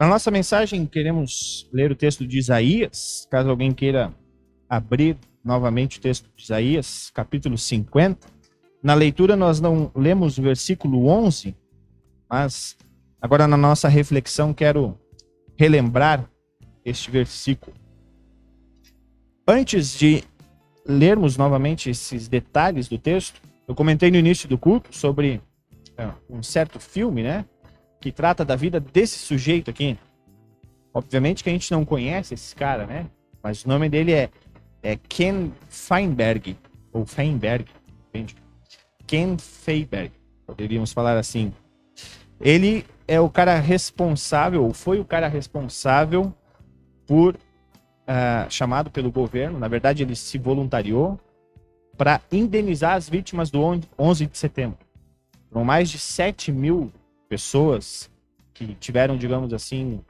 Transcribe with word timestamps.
Na 0.00 0.06
nossa 0.06 0.30
mensagem, 0.30 0.86
queremos 0.86 1.68
ler 1.70 1.92
o 1.92 1.94
texto 1.94 2.26
de 2.26 2.38
Isaías. 2.38 3.28
Caso 3.30 3.50
alguém 3.50 3.70
queira 3.70 4.10
abrir 4.66 5.18
novamente 5.44 5.98
o 5.98 6.00
texto 6.00 6.26
de 6.34 6.42
Isaías, 6.42 7.10
capítulo 7.10 7.58
50. 7.58 8.26
Na 8.82 8.94
leitura, 8.94 9.36
nós 9.36 9.60
não 9.60 9.92
lemos 9.94 10.38
o 10.38 10.42
versículo 10.42 11.06
11, 11.06 11.54
mas 12.30 12.78
agora 13.20 13.46
na 13.46 13.58
nossa 13.58 13.88
reflexão, 13.88 14.54
quero 14.54 14.98
relembrar 15.54 16.26
este 16.82 17.10
versículo. 17.10 17.76
Antes 19.46 19.98
de 19.98 20.24
lermos 20.86 21.36
novamente 21.36 21.90
esses 21.90 22.26
detalhes 22.26 22.88
do 22.88 22.96
texto, 22.96 23.38
eu 23.68 23.74
comentei 23.74 24.10
no 24.10 24.16
início 24.16 24.48
do 24.48 24.56
culto 24.56 24.96
sobre 24.96 25.42
é, 25.98 26.10
um 26.30 26.42
certo 26.42 26.80
filme, 26.80 27.22
né? 27.22 27.44
Que 28.00 28.10
trata 28.10 28.44
da 28.44 28.56
vida 28.56 28.80
desse 28.80 29.18
sujeito 29.18 29.70
aqui. 29.70 29.98
Obviamente 30.92 31.44
que 31.44 31.50
a 31.50 31.52
gente 31.52 31.70
não 31.70 31.84
conhece 31.84 32.34
esse 32.34 32.54
cara, 32.54 32.86
né? 32.86 33.06
Mas 33.42 33.64
o 33.64 33.68
nome 33.68 33.88
dele 33.88 34.12
é, 34.12 34.30
é 34.82 34.96
Ken 34.96 35.50
Feinberg, 35.68 36.56
ou 36.92 37.06
Feinberg, 37.06 37.66
entende? 38.08 38.36
Ken 39.06 39.36
Feinberg, 39.38 40.12
poderíamos 40.46 40.92
falar 40.92 41.16
assim. 41.16 41.52
Ele 42.40 42.84
é 43.06 43.20
o 43.20 43.28
cara 43.28 43.58
responsável, 43.58 44.64
ou 44.64 44.72
foi 44.72 44.98
o 44.98 45.04
cara 45.04 45.28
responsável 45.28 46.34
por, 47.06 47.34
uh, 47.34 48.48
chamado 48.50 48.90
pelo 48.90 49.10
governo, 49.10 49.58
na 49.58 49.68
verdade 49.68 50.02
ele 50.02 50.16
se 50.16 50.38
voluntariou 50.38 51.18
para 51.96 52.20
indenizar 52.32 52.94
as 52.94 53.08
vítimas 53.08 53.50
do 53.50 53.60
11 53.98 54.26
de 54.26 54.38
setembro. 54.38 54.78
Foram 55.50 55.64
mais 55.64 55.90
de 55.90 55.98
7 55.98 56.50
mil 56.50 56.90
pessoas 57.30 58.10
que 58.52 58.74
tiveram, 58.74 59.16
digamos 59.16 59.54
assim, 59.54 60.04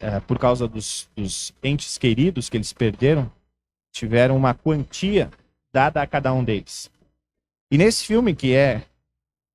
é, 0.00 0.18
por 0.20 0.38
causa 0.38 0.66
dos, 0.66 1.08
dos, 1.14 1.54
entes 1.62 1.98
queridos 1.98 2.48
que 2.48 2.56
eles 2.56 2.72
perderam, 2.72 3.30
tiveram 3.92 4.36
uma 4.36 4.54
quantia 4.54 5.30
dada 5.72 6.00
a 6.00 6.06
cada 6.06 6.32
um 6.32 6.42
deles. 6.42 6.90
E 7.70 7.76
nesse 7.76 8.04
filme 8.06 8.34
que 8.34 8.54
é 8.54 8.86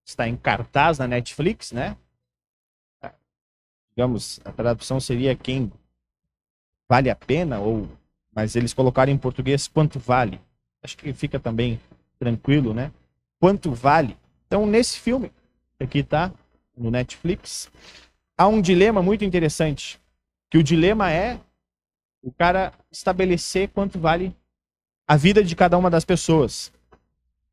está 0.06 0.28
em 0.28 0.38
cartaz 0.38 1.00
na 1.00 1.08
Netflix, 1.08 1.72
né? 1.72 1.98
Digamos, 3.92 4.40
a 4.46 4.52
tradução 4.52 5.00
seria 5.00 5.36
quem 5.36 5.72
vale 6.88 7.10
a 7.10 7.16
pena 7.16 7.60
ou 7.60 7.90
mas 8.32 8.56
eles 8.56 8.74
colocaram 8.74 9.12
em 9.12 9.18
português 9.18 9.68
quanto 9.68 10.00
vale. 10.00 10.40
Acho 10.84 10.96
que 10.96 11.12
fica 11.14 11.40
também 11.40 11.80
tranquilo, 12.18 12.74
né? 12.74 12.92
Quanto 13.40 13.72
vale 13.74 14.16
então, 14.50 14.66
nesse 14.66 15.00
filme, 15.00 15.32
aqui 15.80 16.02
tá, 16.02 16.34
no 16.80 16.90
Netflix, 16.90 17.70
há 18.38 18.48
um 18.48 18.62
dilema 18.62 19.02
muito 19.04 19.26
interessante. 19.26 20.00
Que 20.50 20.58
o 20.58 20.64
dilema 20.64 21.12
é 21.12 21.40
o 22.24 22.32
cara 22.32 22.74
estabelecer 22.92 23.70
quanto 23.70 24.00
vale 24.00 24.36
a 25.08 25.16
vida 25.16 25.44
de 25.44 25.56
cada 25.56 25.78
uma 25.78 25.90
das 25.90 26.06
pessoas. 26.06 26.72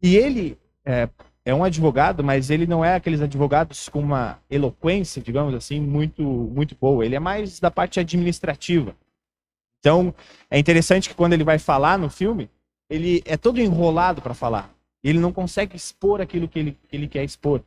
E 0.01 0.17
ele 0.17 0.59
é, 0.85 1.09
é 1.45 1.55
um 1.55 1.65
advogado, 1.65 2.23
mas 2.23 2.51
ele 2.51 2.67
não 2.67 2.85
é 2.85 2.95
aqueles 2.95 3.21
advogados 3.21 3.89
com 3.89 4.01
uma 4.01 4.39
eloquência, 4.49 5.21
digamos 5.21 5.55
assim, 5.55 5.81
muito, 5.81 6.23
muito 6.23 6.77
boa. 6.81 7.05
Ele 7.05 7.17
é 7.17 7.21
mais 7.21 7.59
da 7.61 7.71
parte 7.71 7.99
administrativa. 7.99 8.95
Então, 9.81 10.15
é 10.51 10.59
interessante 10.59 11.09
que 11.09 11.15
quando 11.15 11.33
ele 11.33 11.45
vai 11.45 11.59
falar 11.59 11.99
no 11.99 12.11
filme, 12.11 12.51
ele 12.89 13.23
é 13.25 13.37
todo 13.37 13.61
enrolado 13.61 14.23
para 14.23 14.35
falar. 14.35 14.71
Ele 15.03 15.21
não 15.21 15.33
consegue 15.33 15.77
expor 15.77 16.21
aquilo 16.21 16.49
que 16.49 16.59
ele, 16.59 16.79
que 16.89 16.97
ele 16.97 17.07
quer 17.07 17.25
expor. 17.25 17.63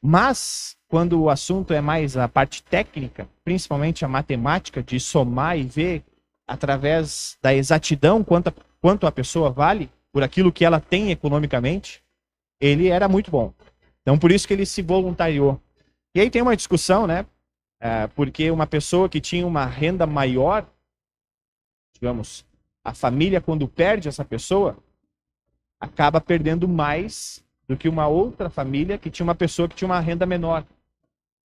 Mas, 0.00 0.76
quando 0.88 1.20
o 1.20 1.30
assunto 1.30 1.72
é 1.72 1.80
mais 1.80 2.16
a 2.16 2.28
parte 2.28 2.62
técnica, 2.62 3.28
principalmente 3.44 4.04
a 4.04 4.08
matemática, 4.08 4.82
de 4.82 4.98
somar 4.98 5.58
e 5.58 5.62
ver 5.62 6.04
através 6.46 7.38
da 7.40 7.54
exatidão 7.54 8.22
quanto 8.24 8.48
a, 8.48 8.52
quanto 8.80 9.06
a 9.06 9.12
pessoa 9.12 9.50
vale 9.50 9.90
por 10.12 10.22
aquilo 10.22 10.52
que 10.52 10.64
ela 10.64 10.80
tem 10.80 11.10
economicamente, 11.10 12.02
ele 12.60 12.88
era 12.88 13.08
muito 13.08 13.30
bom. 13.30 13.52
Então, 14.02 14.18
por 14.18 14.30
isso 14.30 14.46
que 14.46 14.52
ele 14.52 14.66
se 14.66 14.82
voluntariou. 14.82 15.60
E 16.14 16.20
aí 16.20 16.30
tem 16.30 16.42
uma 16.42 16.56
discussão, 16.56 17.06
né? 17.06 17.24
É, 17.80 18.06
porque 18.08 18.50
uma 18.50 18.66
pessoa 18.66 19.08
que 19.08 19.20
tinha 19.20 19.46
uma 19.46 19.64
renda 19.64 20.06
maior, 20.06 20.66
digamos, 21.94 22.44
a 22.84 22.92
família, 22.92 23.40
quando 23.40 23.66
perde 23.66 24.08
essa 24.08 24.24
pessoa, 24.24 24.76
acaba 25.80 26.20
perdendo 26.20 26.68
mais 26.68 27.41
do 27.68 27.76
que 27.76 27.88
uma 27.88 28.06
outra 28.06 28.50
família 28.50 28.98
que 28.98 29.10
tinha 29.10 29.24
uma 29.24 29.34
pessoa 29.34 29.68
que 29.68 29.74
tinha 29.74 29.88
uma 29.88 30.00
renda 30.00 30.26
menor. 30.26 30.64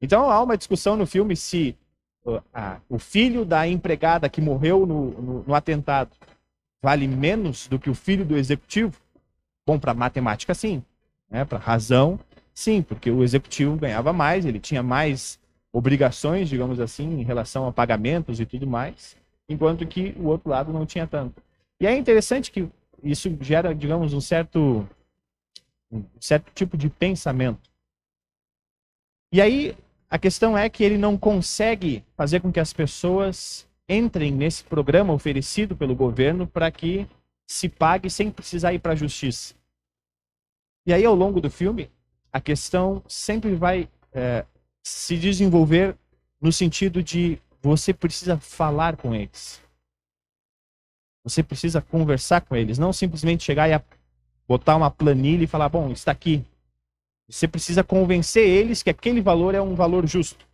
Então 0.00 0.30
há 0.30 0.42
uma 0.42 0.56
discussão 0.56 0.96
no 0.96 1.06
filme 1.06 1.36
se 1.36 1.76
uh, 2.24 2.42
o 2.88 2.98
filho 2.98 3.44
da 3.44 3.66
empregada 3.66 4.28
que 4.28 4.40
morreu 4.40 4.86
no, 4.86 5.10
no, 5.10 5.44
no 5.46 5.54
atentado 5.54 6.10
vale 6.82 7.06
menos 7.06 7.68
do 7.68 7.78
que 7.78 7.90
o 7.90 7.94
filho 7.94 8.24
do 8.24 8.36
executivo. 8.36 8.96
Bom, 9.66 9.78
para 9.78 9.94
matemática, 9.94 10.54
sim. 10.54 10.82
Né? 11.30 11.44
Para 11.44 11.58
razão, 11.58 12.18
sim, 12.54 12.82
porque 12.82 13.10
o 13.10 13.22
executivo 13.22 13.76
ganhava 13.76 14.12
mais, 14.12 14.44
ele 14.44 14.58
tinha 14.58 14.82
mais 14.82 15.38
obrigações, 15.72 16.48
digamos 16.48 16.80
assim, 16.80 17.20
em 17.20 17.22
relação 17.22 17.66
a 17.66 17.72
pagamentos 17.72 18.40
e 18.40 18.46
tudo 18.46 18.66
mais, 18.66 19.16
enquanto 19.48 19.86
que 19.86 20.14
o 20.18 20.26
outro 20.26 20.50
lado 20.50 20.72
não 20.72 20.84
tinha 20.84 21.06
tanto. 21.06 21.40
E 21.80 21.86
é 21.86 21.96
interessante 21.96 22.50
que 22.50 22.68
isso 23.02 23.34
gera, 23.40 23.74
digamos, 23.74 24.12
um 24.12 24.20
certo, 24.20 24.86
um 25.90 26.04
certo 26.20 26.52
tipo 26.52 26.76
de 26.76 26.88
pensamento. 26.88 27.70
E 29.32 29.40
aí 29.40 29.76
a 30.08 30.18
questão 30.18 30.58
é 30.58 30.68
que 30.68 30.82
ele 30.82 30.98
não 30.98 31.16
consegue 31.16 32.04
fazer 32.16 32.40
com 32.40 32.52
que 32.52 32.58
as 32.60 32.72
pessoas 32.72 33.68
entrem 33.88 34.32
nesse 34.32 34.64
programa 34.64 35.12
oferecido 35.12 35.76
pelo 35.76 35.94
governo 35.94 36.46
para 36.46 36.70
que 36.70 37.06
se 37.48 37.68
pague 37.68 38.10
sem 38.10 38.30
precisar 38.30 38.72
ir 38.72 38.78
para 38.78 38.92
a 38.92 38.96
justiça. 38.96 39.54
E 40.86 40.92
aí, 40.92 41.04
ao 41.04 41.14
longo 41.14 41.40
do 41.40 41.50
filme, 41.50 41.90
a 42.32 42.40
questão 42.40 43.02
sempre 43.06 43.54
vai 43.54 43.88
é, 44.12 44.44
se 44.82 45.16
desenvolver 45.16 45.96
no 46.40 46.52
sentido 46.52 47.02
de 47.02 47.40
você 47.60 47.92
precisa 47.92 48.38
falar 48.38 48.96
com 48.96 49.14
eles. 49.14 49.60
Você 51.22 51.42
precisa 51.42 51.82
conversar 51.82 52.40
com 52.40 52.56
eles, 52.56 52.78
não 52.78 52.92
simplesmente 52.92 53.44
chegar 53.44 53.68
e 53.68 53.74
botar 54.50 54.74
uma 54.74 54.90
planilha 54.90 55.44
e 55.44 55.46
falar: 55.46 55.68
bom, 55.68 55.92
está 55.92 56.10
aqui. 56.10 56.44
Você 57.28 57.46
precisa 57.46 57.84
convencer 57.84 58.44
eles 58.44 58.82
que 58.82 58.90
aquele 58.90 59.20
valor 59.20 59.54
é 59.54 59.62
um 59.62 59.76
valor 59.76 60.04
justo. 60.08 60.44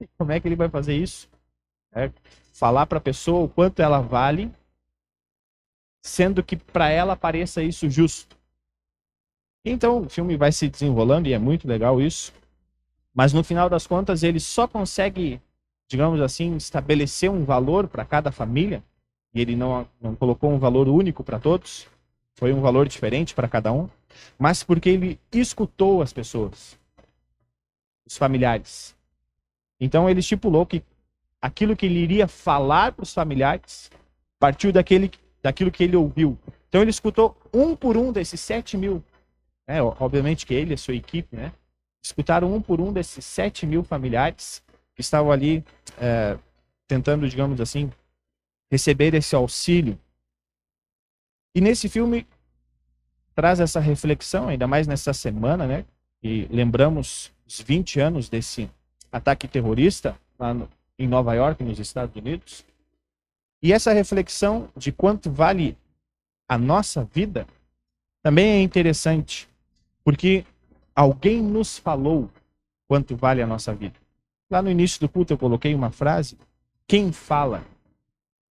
E 0.00 0.08
como 0.18 0.32
é 0.32 0.40
que 0.40 0.48
ele 0.48 0.56
vai 0.56 0.68
fazer 0.68 0.96
isso? 0.96 1.28
É 1.92 2.10
falar 2.52 2.86
para 2.86 2.98
a 2.98 3.00
pessoa 3.00 3.44
o 3.44 3.48
quanto 3.48 3.80
ela 3.80 4.00
vale, 4.00 4.52
sendo 6.02 6.42
que 6.42 6.56
para 6.56 6.90
ela 6.90 7.14
pareça 7.14 7.62
isso 7.62 7.88
justo. 7.88 8.36
Então 9.64 10.02
o 10.02 10.08
filme 10.08 10.36
vai 10.36 10.50
se 10.50 10.68
desenrolando 10.68 11.28
e 11.28 11.32
é 11.32 11.38
muito 11.38 11.68
legal 11.68 12.00
isso. 12.00 12.32
Mas 13.14 13.32
no 13.32 13.44
final 13.44 13.70
das 13.70 13.86
contas 13.86 14.24
ele 14.24 14.40
só 14.40 14.66
consegue, 14.66 15.40
digamos 15.88 16.20
assim, 16.20 16.56
estabelecer 16.56 17.30
um 17.30 17.44
valor 17.44 17.86
para 17.86 18.04
cada 18.04 18.32
família 18.32 18.82
e 19.32 19.40
ele 19.40 19.54
não, 19.54 19.86
não 20.00 20.16
colocou 20.16 20.50
um 20.50 20.58
valor 20.58 20.88
único 20.88 21.22
para 21.22 21.38
todos, 21.38 21.86
foi 22.36 22.52
um 22.52 22.60
valor 22.60 22.88
diferente 22.88 23.34
para 23.34 23.48
cada 23.48 23.72
um, 23.72 23.88
mas 24.38 24.62
porque 24.62 24.88
ele 24.88 25.20
escutou 25.32 26.02
as 26.02 26.12
pessoas, 26.12 26.78
os 28.06 28.16
familiares. 28.16 28.96
Então 29.78 30.08
ele 30.08 30.20
estipulou 30.20 30.66
que 30.66 30.82
aquilo 31.40 31.76
que 31.76 31.86
ele 31.86 32.00
iria 32.00 32.28
falar 32.28 32.92
para 32.92 33.02
os 33.02 33.14
familiares 33.14 33.90
partiu 34.38 34.72
daquele, 34.72 35.10
daquilo 35.42 35.70
que 35.70 35.84
ele 35.84 35.96
ouviu. 35.96 36.38
Então 36.68 36.80
ele 36.80 36.90
escutou 36.90 37.36
um 37.52 37.74
por 37.74 37.96
um 37.96 38.12
desses 38.12 38.40
sete 38.40 38.76
mil. 38.76 39.02
Né? 39.66 39.82
Obviamente 39.82 40.46
que 40.46 40.54
ele 40.54 40.72
e 40.72 40.74
a 40.74 40.78
sua 40.78 40.94
equipe, 40.94 41.34
né? 41.34 41.52
Escutaram 42.02 42.52
um 42.52 42.62
por 42.62 42.80
um 42.80 42.92
desses 42.92 43.24
sete 43.24 43.66
mil 43.66 43.84
familiares 43.84 44.62
que 44.94 45.00
estavam 45.00 45.30
ali 45.30 45.64
é, 45.98 46.38
tentando, 46.88 47.28
digamos 47.28 47.60
assim, 47.60 47.90
receber 48.70 49.14
esse 49.14 49.34
auxílio. 49.34 49.98
E 51.54 51.60
nesse 51.60 51.88
filme 51.88 52.26
traz 53.34 53.60
essa 53.60 53.80
reflexão, 53.80 54.48
ainda 54.48 54.66
mais 54.66 54.86
nessa 54.86 55.12
semana, 55.12 55.66
né? 55.66 55.84
E 56.22 56.46
lembramos 56.50 57.32
os 57.46 57.60
20 57.60 58.00
anos 58.00 58.28
desse 58.28 58.70
ataque 59.10 59.48
terrorista 59.48 60.16
lá 60.38 60.54
no, 60.54 60.68
em 60.98 61.08
Nova 61.08 61.34
York, 61.34 61.62
nos 61.64 61.78
Estados 61.78 62.14
Unidos. 62.14 62.64
E 63.62 63.72
essa 63.72 63.92
reflexão 63.92 64.68
de 64.76 64.92
quanto 64.92 65.30
vale 65.30 65.76
a 66.48 66.56
nossa 66.56 67.04
vida 67.04 67.46
também 68.22 68.50
é 68.50 68.62
interessante, 68.62 69.48
porque 70.04 70.44
alguém 70.94 71.42
nos 71.42 71.78
falou 71.78 72.30
quanto 72.86 73.16
vale 73.16 73.40
a 73.40 73.46
nossa 73.46 73.74
vida. 73.74 73.98
Lá 74.50 74.60
no 74.60 74.70
início 74.70 75.00
do 75.00 75.08
culto 75.08 75.32
eu 75.32 75.38
coloquei 75.38 75.74
uma 75.74 75.90
frase: 75.90 76.36
quem 76.86 77.12
fala 77.12 77.64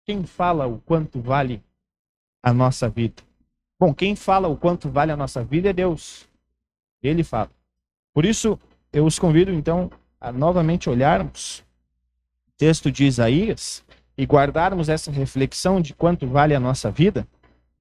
quem 0.09 0.25
fala 0.25 0.65
o 0.65 0.79
quanto 0.79 1.21
vale 1.21 1.61
a 2.41 2.53
nossa 2.53 2.89
vida? 2.89 3.23
Bom, 3.79 3.93
quem 3.93 4.15
fala 4.15 4.47
o 4.47 4.57
quanto 4.57 4.89
vale 4.89 5.11
a 5.11 5.17
nossa 5.17 5.43
vida 5.43 5.69
é 5.69 5.73
Deus. 5.73 6.27
Ele 7.01 7.23
fala. 7.23 7.49
Por 8.13 8.25
isso, 8.25 8.59
eu 8.91 9.05
os 9.05 9.17
convido 9.17 9.51
então 9.51 9.89
a 10.19 10.31
novamente 10.31 10.89
olharmos 10.89 11.63
texto 12.57 12.91
de 12.91 13.05
Isaías 13.05 13.83
e 14.17 14.25
guardarmos 14.25 14.89
essa 14.89 15.09
reflexão 15.09 15.79
de 15.79 15.93
quanto 15.93 16.27
vale 16.27 16.53
a 16.53 16.59
nossa 16.59 16.91
vida, 16.91 17.25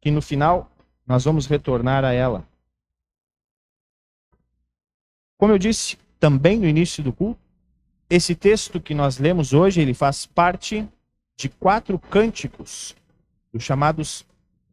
que 0.01 0.09
no 0.09 0.23
final 0.23 0.71
nós 1.05 1.25
vamos 1.25 1.47
retornar 1.47 2.05
a 2.05 2.13
ela. 2.13 2.47
Como 5.37 5.53
eu 5.53 5.59
disse 5.59 5.99
também 6.21 6.59
no 6.59 6.67
início 6.67 7.03
do 7.03 7.13
culto, 7.13 7.41
esse 8.09 8.37
texto 8.37 8.81
que 8.81 8.95
nós 8.95 9.19
lemos 9.19 9.53
hoje, 9.53 9.81
ele 9.81 9.95
faz 9.95 10.27
parte 10.27 10.89
de 11.37 11.49
quatro 11.49 11.99
cânticos, 11.99 12.95
os 13.53 13.63
chamados 13.63 14.25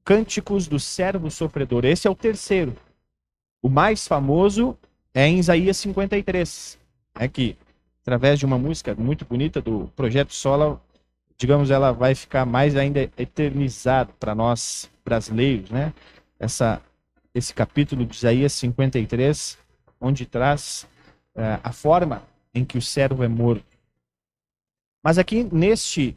cânticos 0.05 0.67
do 0.67 0.79
servo 0.79 1.31
sofredor. 1.31 1.83
Esse 1.83 2.07
é 2.07 2.11
o 2.11 2.15
terceiro. 2.15 2.77
O 3.61 3.67
mais 3.67 4.07
famoso 4.07 4.77
é 5.11 5.27
em 5.27 5.39
Isaías 5.39 5.77
53, 5.77 6.77
é 7.15 7.27
que 7.27 7.57
através 8.03 8.37
de 8.37 8.45
uma 8.45 8.59
música 8.59 8.93
muito 8.93 9.25
bonita 9.25 9.59
do 9.59 9.91
Projeto 9.95 10.31
Sola, 10.31 10.79
digamos, 11.35 11.71
ela 11.71 11.91
vai 11.91 12.13
ficar 12.13 12.45
mais 12.45 12.75
ainda 12.75 13.01
eternizada 13.17 14.13
para 14.19 14.35
nós 14.35 14.87
brasileiros, 15.03 15.71
né? 15.71 15.91
Essa, 16.39 16.79
esse 17.33 17.51
capítulo 17.53 18.05
de 18.05 18.15
Isaías 18.15 18.53
53, 18.53 19.57
onde 19.99 20.27
traz 20.27 20.87
uh, 21.35 21.59
a 21.63 21.71
forma 21.71 22.21
em 22.53 22.63
que 22.63 22.77
o 22.77 22.81
servo 22.81 23.23
é 23.23 23.27
morto. 23.27 23.65
Mas 25.03 25.17
aqui 25.17 25.43
neste 25.43 26.15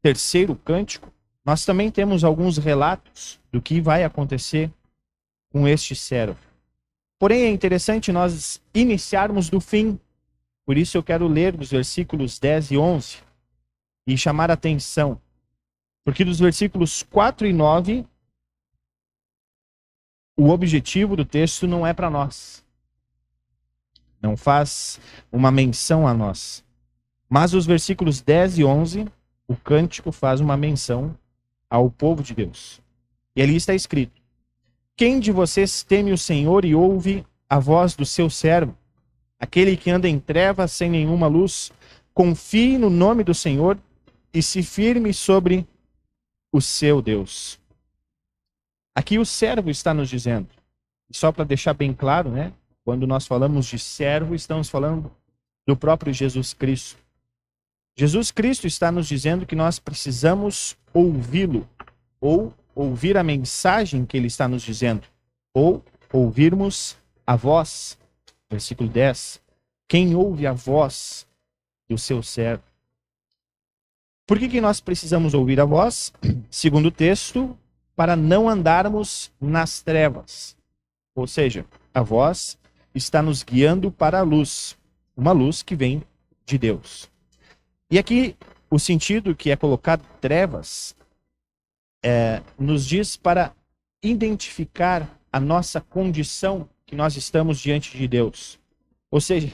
terceiro 0.00 0.54
cântico, 0.56 1.12
nós 1.46 1.64
também 1.64 1.92
temos 1.92 2.24
alguns 2.24 2.58
relatos 2.58 3.40
do 3.52 3.62
que 3.62 3.80
vai 3.80 4.02
acontecer 4.02 4.68
com 5.48 5.68
este 5.68 5.94
servo. 5.94 6.36
Porém, 7.20 7.44
é 7.44 7.50
interessante 7.50 8.10
nós 8.10 8.60
iniciarmos 8.74 9.48
do 9.48 9.60
fim. 9.60 9.96
Por 10.66 10.76
isso 10.76 10.98
eu 10.98 11.04
quero 11.04 11.28
ler 11.28 11.54
os 11.54 11.70
versículos 11.70 12.40
10 12.40 12.72
e 12.72 12.76
11 12.76 13.18
e 14.08 14.18
chamar 14.18 14.50
atenção. 14.50 15.20
Porque 16.04 16.24
dos 16.24 16.40
versículos 16.40 17.04
4 17.04 17.46
e 17.46 17.52
9, 17.52 18.04
o 20.36 20.48
objetivo 20.48 21.14
do 21.14 21.24
texto 21.24 21.68
não 21.68 21.86
é 21.86 21.94
para 21.94 22.10
nós. 22.10 22.64
Não 24.20 24.36
faz 24.36 24.98
uma 25.30 25.52
menção 25.52 26.08
a 26.08 26.12
nós. 26.12 26.64
Mas 27.28 27.54
os 27.54 27.66
versículos 27.66 28.20
10 28.20 28.58
e 28.58 28.64
11, 28.64 29.06
o 29.46 29.54
cântico 29.54 30.10
faz 30.10 30.40
uma 30.40 30.56
menção 30.56 31.16
ao 31.76 31.90
povo 31.90 32.22
de 32.22 32.34
Deus. 32.34 32.80
E 33.34 33.42
ali 33.42 33.56
está 33.56 33.74
escrito: 33.74 34.20
quem 34.96 35.20
de 35.20 35.30
vocês 35.30 35.82
teme 35.82 36.12
o 36.12 36.18
Senhor 36.18 36.64
e 36.64 36.74
ouve 36.74 37.24
a 37.48 37.58
voz 37.58 37.94
do 37.94 38.06
seu 38.06 38.30
servo? 38.30 38.76
Aquele 39.38 39.76
que 39.76 39.90
anda 39.90 40.08
em 40.08 40.18
trevas 40.18 40.72
sem 40.72 40.90
nenhuma 40.90 41.26
luz, 41.26 41.70
confie 42.14 42.78
no 42.78 42.88
nome 42.88 43.22
do 43.22 43.34
Senhor 43.34 43.78
e 44.32 44.42
se 44.42 44.62
firme 44.62 45.12
sobre 45.12 45.66
o 46.50 46.60
seu 46.62 47.02
Deus. 47.02 47.60
Aqui 48.94 49.18
o 49.18 49.26
servo 49.26 49.68
está 49.68 49.92
nos 49.92 50.08
dizendo, 50.08 50.48
só 51.10 51.30
para 51.30 51.44
deixar 51.44 51.74
bem 51.74 51.92
claro, 51.92 52.30
né? 52.30 52.52
Quando 52.82 53.06
nós 53.06 53.26
falamos 53.26 53.66
de 53.66 53.78
servo, 53.78 54.34
estamos 54.34 54.70
falando 54.70 55.12
do 55.66 55.76
próprio 55.76 56.14
Jesus 56.14 56.54
Cristo. 56.54 56.96
Jesus 57.94 58.30
Cristo 58.30 58.66
está 58.66 58.90
nos 58.90 59.06
dizendo 59.06 59.44
que 59.44 59.54
nós 59.54 59.78
precisamos 59.78 60.76
ouvi-lo 60.96 61.68
ou 62.18 62.54
ouvir 62.74 63.18
a 63.18 63.22
mensagem 63.22 64.06
que 64.06 64.16
ele 64.16 64.28
está 64.28 64.48
nos 64.48 64.62
dizendo, 64.62 65.06
ou 65.52 65.84
ouvirmos 66.10 66.96
a 67.26 67.36
voz. 67.36 67.98
Versículo 68.48 68.88
10. 68.88 69.42
Quem 69.86 70.14
ouve 70.14 70.46
a 70.46 70.52
voz 70.52 71.26
do 71.88 71.98
seu 71.98 72.22
servo? 72.22 72.62
Por 74.26 74.38
que, 74.38 74.48
que 74.48 74.60
nós 74.60 74.80
precisamos 74.80 75.34
ouvir 75.34 75.60
a 75.60 75.64
voz? 75.64 76.12
Segundo 76.50 76.86
o 76.86 76.90
texto, 76.90 77.56
para 77.94 78.16
não 78.16 78.48
andarmos 78.48 79.30
nas 79.38 79.82
trevas. 79.82 80.56
Ou 81.14 81.26
seja, 81.26 81.66
a 81.92 82.02
voz 82.02 82.58
está 82.94 83.20
nos 83.20 83.42
guiando 83.42 83.90
para 83.90 84.20
a 84.20 84.22
luz, 84.22 84.76
uma 85.14 85.32
luz 85.32 85.62
que 85.62 85.76
vem 85.76 86.02
de 86.46 86.56
Deus. 86.56 87.10
E 87.90 87.98
aqui 87.98 88.34
o 88.70 88.78
sentido 88.78 89.34
que 89.34 89.50
é 89.50 89.56
colocado 89.56 90.04
trevas 90.20 90.96
é, 92.02 92.42
nos 92.58 92.86
diz 92.86 93.16
para 93.16 93.54
identificar 94.02 95.18
a 95.32 95.40
nossa 95.40 95.80
condição 95.80 96.68
que 96.84 96.94
nós 96.94 97.16
estamos 97.16 97.58
diante 97.58 97.96
de 97.96 98.06
Deus. 98.06 98.58
Ou 99.10 99.20
seja, 99.20 99.52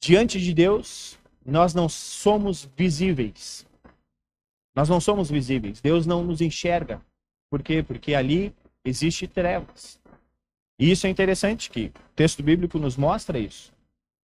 diante 0.00 0.40
de 0.40 0.52
Deus, 0.52 1.18
nós 1.44 1.74
não 1.74 1.88
somos 1.88 2.68
visíveis. 2.76 3.66
Nós 4.74 4.88
não 4.88 5.00
somos 5.00 5.30
visíveis. 5.30 5.80
Deus 5.80 6.06
não 6.06 6.22
nos 6.22 6.40
enxerga. 6.40 7.00
Por 7.50 7.62
quê? 7.62 7.82
Porque 7.82 8.14
ali 8.14 8.54
existe 8.84 9.26
trevas. 9.26 10.00
E 10.78 10.90
isso 10.90 11.06
é 11.06 11.10
interessante 11.10 11.70
que 11.70 11.86
o 11.86 12.14
texto 12.14 12.42
bíblico 12.42 12.78
nos 12.78 12.96
mostra 12.96 13.38
isso. 13.38 13.72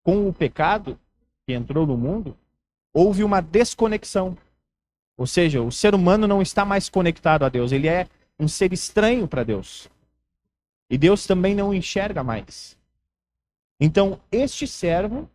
Com 0.03 0.27
o 0.27 0.33
pecado 0.33 0.99
que 1.45 1.53
entrou 1.53 1.85
no 1.85 1.97
mundo, 1.97 2.37
houve 2.93 3.23
uma 3.23 3.41
desconexão 3.41 4.37
ou 5.17 5.25
seja, 5.25 5.61
o 5.61 5.71
ser 5.71 5.95
humano 5.95 6.27
não 6.27 6.43
está 6.43 6.63
mais 6.63 6.87
conectado 6.89 7.43
a 7.43 7.49
Deus, 7.49 7.71
ele 7.71 7.87
é 7.87 8.07
um 8.39 8.47
ser 8.47 8.71
estranho 8.71 9.27
para 9.27 9.43
Deus. 9.43 9.89
E 10.89 10.97
Deus 10.97 11.25
também 11.25 11.55
não 11.55 11.73
enxerga 11.73 12.23
mais. 12.23 12.77
Então, 13.79 14.21
este 14.31 14.67
servo 14.67 15.27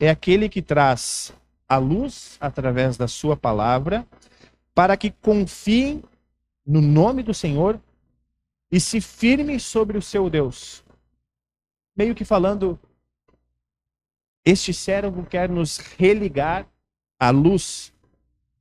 é 0.00 0.08
aquele 0.08 0.48
que 0.48 0.62
traz 0.62 1.32
a 1.68 1.76
luz 1.76 2.38
através 2.40 2.96
da 2.96 3.06
sua 3.06 3.36
palavra 3.36 4.06
para 4.74 4.96
que 4.96 5.10
confiem 5.10 6.02
no 6.66 6.80
nome 6.80 7.22
do 7.22 7.34
Senhor 7.34 7.78
e 8.70 8.80
se 8.80 9.00
firme 9.00 9.60
sobre 9.60 9.98
o 9.98 10.02
seu 10.02 10.30
Deus. 10.30 10.82
Meio 11.94 12.14
que 12.14 12.24
falando, 12.24 12.78
este 14.44 14.72
servo 14.72 15.24
quer 15.24 15.48
nos 15.50 15.78
religar 15.78 16.66
à 17.18 17.30
luz 17.30 17.92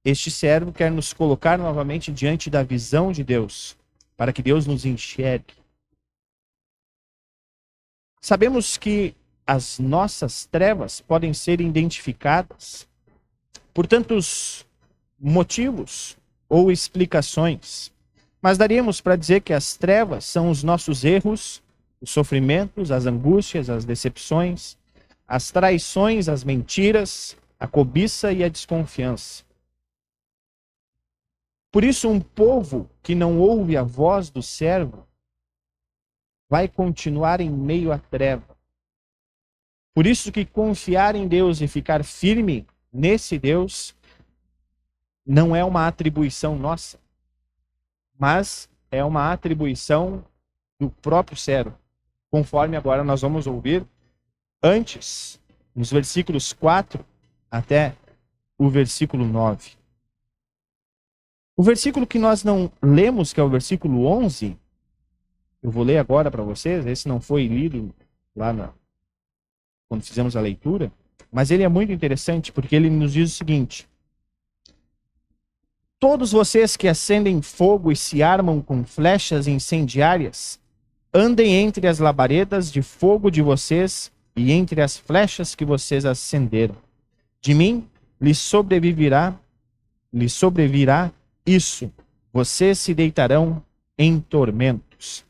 este 0.09 0.31
servo 0.31 0.71
quer 0.71 0.89
nos 0.89 1.11
colocar 1.11 1.57
novamente 1.57 2.13
diante 2.13 2.49
da 2.49 2.63
visão 2.63 3.11
de 3.11 3.25
Deus, 3.25 3.75
para 4.15 4.31
que 4.31 4.41
Deus 4.41 4.65
nos 4.65 4.85
enxergue. 4.85 5.53
Sabemos 8.21 8.77
que 8.77 9.13
as 9.45 9.79
nossas 9.79 10.45
trevas 10.45 11.01
podem 11.01 11.33
ser 11.33 11.59
identificadas 11.59 12.87
por 13.73 13.85
tantos 13.85 14.65
motivos 15.19 16.17
ou 16.47 16.71
explicações, 16.71 17.91
mas 18.41 18.57
daríamos 18.57 19.01
para 19.01 19.17
dizer 19.17 19.41
que 19.41 19.51
as 19.51 19.75
trevas 19.75 20.23
são 20.23 20.49
os 20.49 20.63
nossos 20.63 21.03
erros, 21.03 21.61
os 21.99 22.11
sofrimentos, 22.11 22.91
as 22.91 23.05
angústias, 23.05 23.69
as 23.69 23.83
decepções, 23.83 24.77
as 25.27 25.51
traições, 25.51 26.29
as 26.29 26.45
mentiras, 26.45 27.35
a 27.59 27.67
cobiça 27.67 28.31
e 28.31 28.43
a 28.43 28.49
desconfiança. 28.49 29.43
Por 31.71 31.83
isso, 31.83 32.09
um 32.09 32.19
povo 32.19 32.89
que 33.03 33.13
não 33.13 33.39
ouve 33.39 33.75
a 33.75 33.83
voz 33.83 34.29
do 34.29 34.41
servo 34.41 35.07
vai 36.49 36.67
continuar 36.67 37.41
em 37.41 37.49
meio 37.49 37.91
à 37.91 37.99
treva. 37.99 38.57
Por 39.93 40.05
isso 40.05 40.31
que 40.31 40.45
confiar 40.45 41.15
em 41.15 41.27
Deus 41.27 41.59
e 41.59 41.67
ficar 41.67 42.03
firme 42.03 42.65
nesse 42.91 43.37
Deus 43.37 43.95
não 45.25 45.55
é 45.55 45.63
uma 45.63 45.87
atribuição 45.87 46.57
nossa, 46.57 46.99
mas 48.17 48.69
é 48.89 49.03
uma 49.03 49.33
atribuição 49.33 50.23
do 50.79 50.89
próprio 50.89 51.35
servo, 51.35 51.77
conforme 52.29 52.77
agora 52.77 53.03
nós 53.03 53.21
vamos 53.21 53.45
ouvir 53.45 53.85
antes, 54.63 55.41
nos 55.75 55.91
versículos 55.91 56.53
4 56.53 57.05
até 57.49 57.95
o 58.57 58.69
versículo 58.69 59.25
9. 59.25 59.71
O 61.55 61.63
versículo 61.63 62.05
que 62.05 62.19
nós 62.19 62.43
não 62.43 62.71
lemos, 62.81 63.33
que 63.33 63.39
é 63.39 63.43
o 63.43 63.49
versículo 63.49 64.05
11, 64.05 64.57
eu 65.61 65.71
vou 65.71 65.83
ler 65.83 65.97
agora 65.97 66.29
para 66.29 66.43
vocês, 66.43 66.85
esse 66.85 67.07
não 67.07 67.19
foi 67.19 67.47
lido 67.47 67.93
lá 68.35 68.53
na, 68.53 68.69
quando 69.89 70.03
fizemos 70.03 70.35
a 70.35 70.41
leitura, 70.41 70.91
mas 71.31 71.49
ele 71.49 71.63
é 71.63 71.67
muito 71.67 71.91
interessante 71.91 72.51
porque 72.51 72.75
ele 72.75 72.89
nos 72.89 73.13
diz 73.13 73.33
o 73.33 73.35
seguinte: 73.35 73.87
Todos 75.99 76.31
vocês 76.31 76.77
que 76.77 76.87
acendem 76.87 77.41
fogo 77.41 77.91
e 77.91 77.95
se 77.95 78.21
armam 78.21 78.61
com 78.61 78.83
flechas 78.83 79.47
incendiárias, 79.47 80.59
andem 81.11 81.55
entre 81.55 81.87
as 81.87 81.97
labaredas 81.97 82.71
de 82.71 82.83
fogo 82.83 83.31
de 83.31 83.41
vocês 83.41 84.11
e 84.35 84.51
entre 84.51 84.79
as 84.79 84.95
flechas 84.95 85.55
que 85.55 85.65
vocês 85.65 86.05
acenderam. 86.05 86.75
De 87.47 87.53
mim 87.53 87.87
lhes 88.19 88.39
sobreviverá, 88.39 89.33
lhes 90.11 90.33
sobrevirá 90.33 91.13
isso, 91.45 91.89
vocês 92.33 92.77
se 92.77 92.93
deitarão 92.93 93.63
em 93.97 94.19
tormentos. 94.19 95.25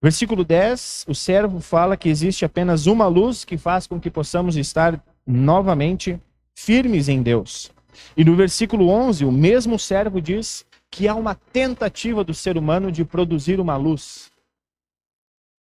Versículo 0.00 0.42
10, 0.42 1.04
o 1.06 1.14
servo 1.14 1.60
fala 1.60 1.94
que 1.94 2.08
existe 2.08 2.42
apenas 2.42 2.86
uma 2.86 3.06
luz 3.06 3.44
que 3.44 3.58
faz 3.58 3.86
com 3.86 4.00
que 4.00 4.10
possamos 4.10 4.56
estar 4.56 4.98
novamente 5.26 6.18
firmes 6.54 7.06
em 7.10 7.22
Deus. 7.22 7.70
E 8.16 8.24
no 8.24 8.34
versículo 8.34 8.88
11, 8.88 9.26
o 9.26 9.30
mesmo 9.30 9.78
servo 9.78 10.22
diz 10.22 10.64
que 10.90 11.06
há 11.06 11.14
uma 11.14 11.34
tentativa 11.34 12.24
do 12.24 12.32
ser 12.32 12.56
humano 12.56 12.90
de 12.90 13.04
produzir 13.04 13.60
uma 13.60 13.76
luz. 13.76 14.30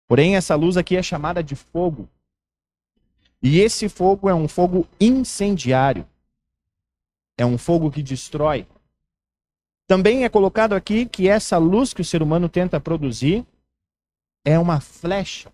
Porém, 0.07 0.37
essa 0.37 0.55
luz 0.55 0.77
aqui 0.77 0.95
é 0.95 1.03
chamada 1.03 1.43
de 1.43 1.53
fogo. 1.53 2.07
E 3.49 3.61
esse 3.61 3.87
fogo 3.87 4.27
é 4.27 4.35
um 4.35 4.45
fogo 4.45 4.85
incendiário. 4.99 6.05
É 7.37 7.45
um 7.45 7.57
fogo 7.57 7.89
que 7.89 8.03
destrói. 8.03 8.67
Também 9.87 10.25
é 10.25 10.29
colocado 10.29 10.73
aqui 10.73 11.05
que 11.05 11.29
essa 11.29 11.57
luz 11.57 11.93
que 11.93 12.01
o 12.01 12.03
ser 12.03 12.21
humano 12.21 12.49
tenta 12.49 12.77
produzir 12.77 13.47
é 14.43 14.59
uma 14.59 14.81
flecha. 14.81 15.49